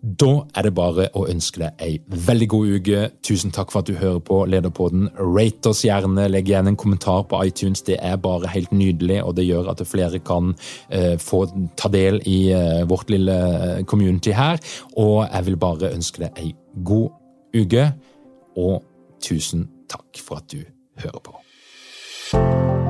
Da 0.03 0.31
er 0.59 0.67
det 0.67 0.73
bare 0.75 1.05
å 1.15 1.29
ønske 1.31 1.61
deg 1.63 1.83
ei 1.85 1.93
veldig 2.27 2.49
god 2.51 2.71
uke. 2.75 3.03
Tusen 3.23 3.53
takk 3.55 3.71
for 3.71 3.85
at 3.85 3.91
du 3.91 3.95
hører 4.01 4.19
på 4.27 4.41
Lederpodden. 4.51 5.07
Rate 5.15 5.71
oss 5.71 5.85
gjerne, 5.87 6.25
legg 6.27 6.51
igjen 6.51 6.73
en 6.73 6.79
kommentar 6.79 7.23
på 7.31 7.39
iTunes. 7.47 7.85
Det 7.87 8.01
er 8.03 8.19
bare 8.19 8.51
helt 8.51 8.75
nydelig, 8.75 9.21
og 9.23 9.37
det 9.39 9.47
gjør 9.47 9.71
at 9.71 9.85
flere 9.87 10.19
kan 10.19 10.57
uh, 10.59 11.15
få 11.23 11.45
ta 11.79 11.93
del 11.95 12.19
i 12.27 12.51
uh, 12.51 12.83
vårt 12.91 13.15
lille 13.15 13.39
eh, 13.53 13.85
community 13.87 14.35
her. 14.35 14.59
Og 14.99 15.23
jeg 15.29 15.47
vil 15.47 15.61
bare 15.63 15.95
ønske 15.95 16.27
deg 16.27 16.43
ei 16.43 16.53
god 16.83 17.15
uke, 17.55 17.89
og 18.59 18.83
tusen 19.23 19.69
takk 19.87 20.19
for 20.19 20.43
at 20.43 20.51
du 20.51 20.65
hører 20.99 21.23
på. 21.23 22.82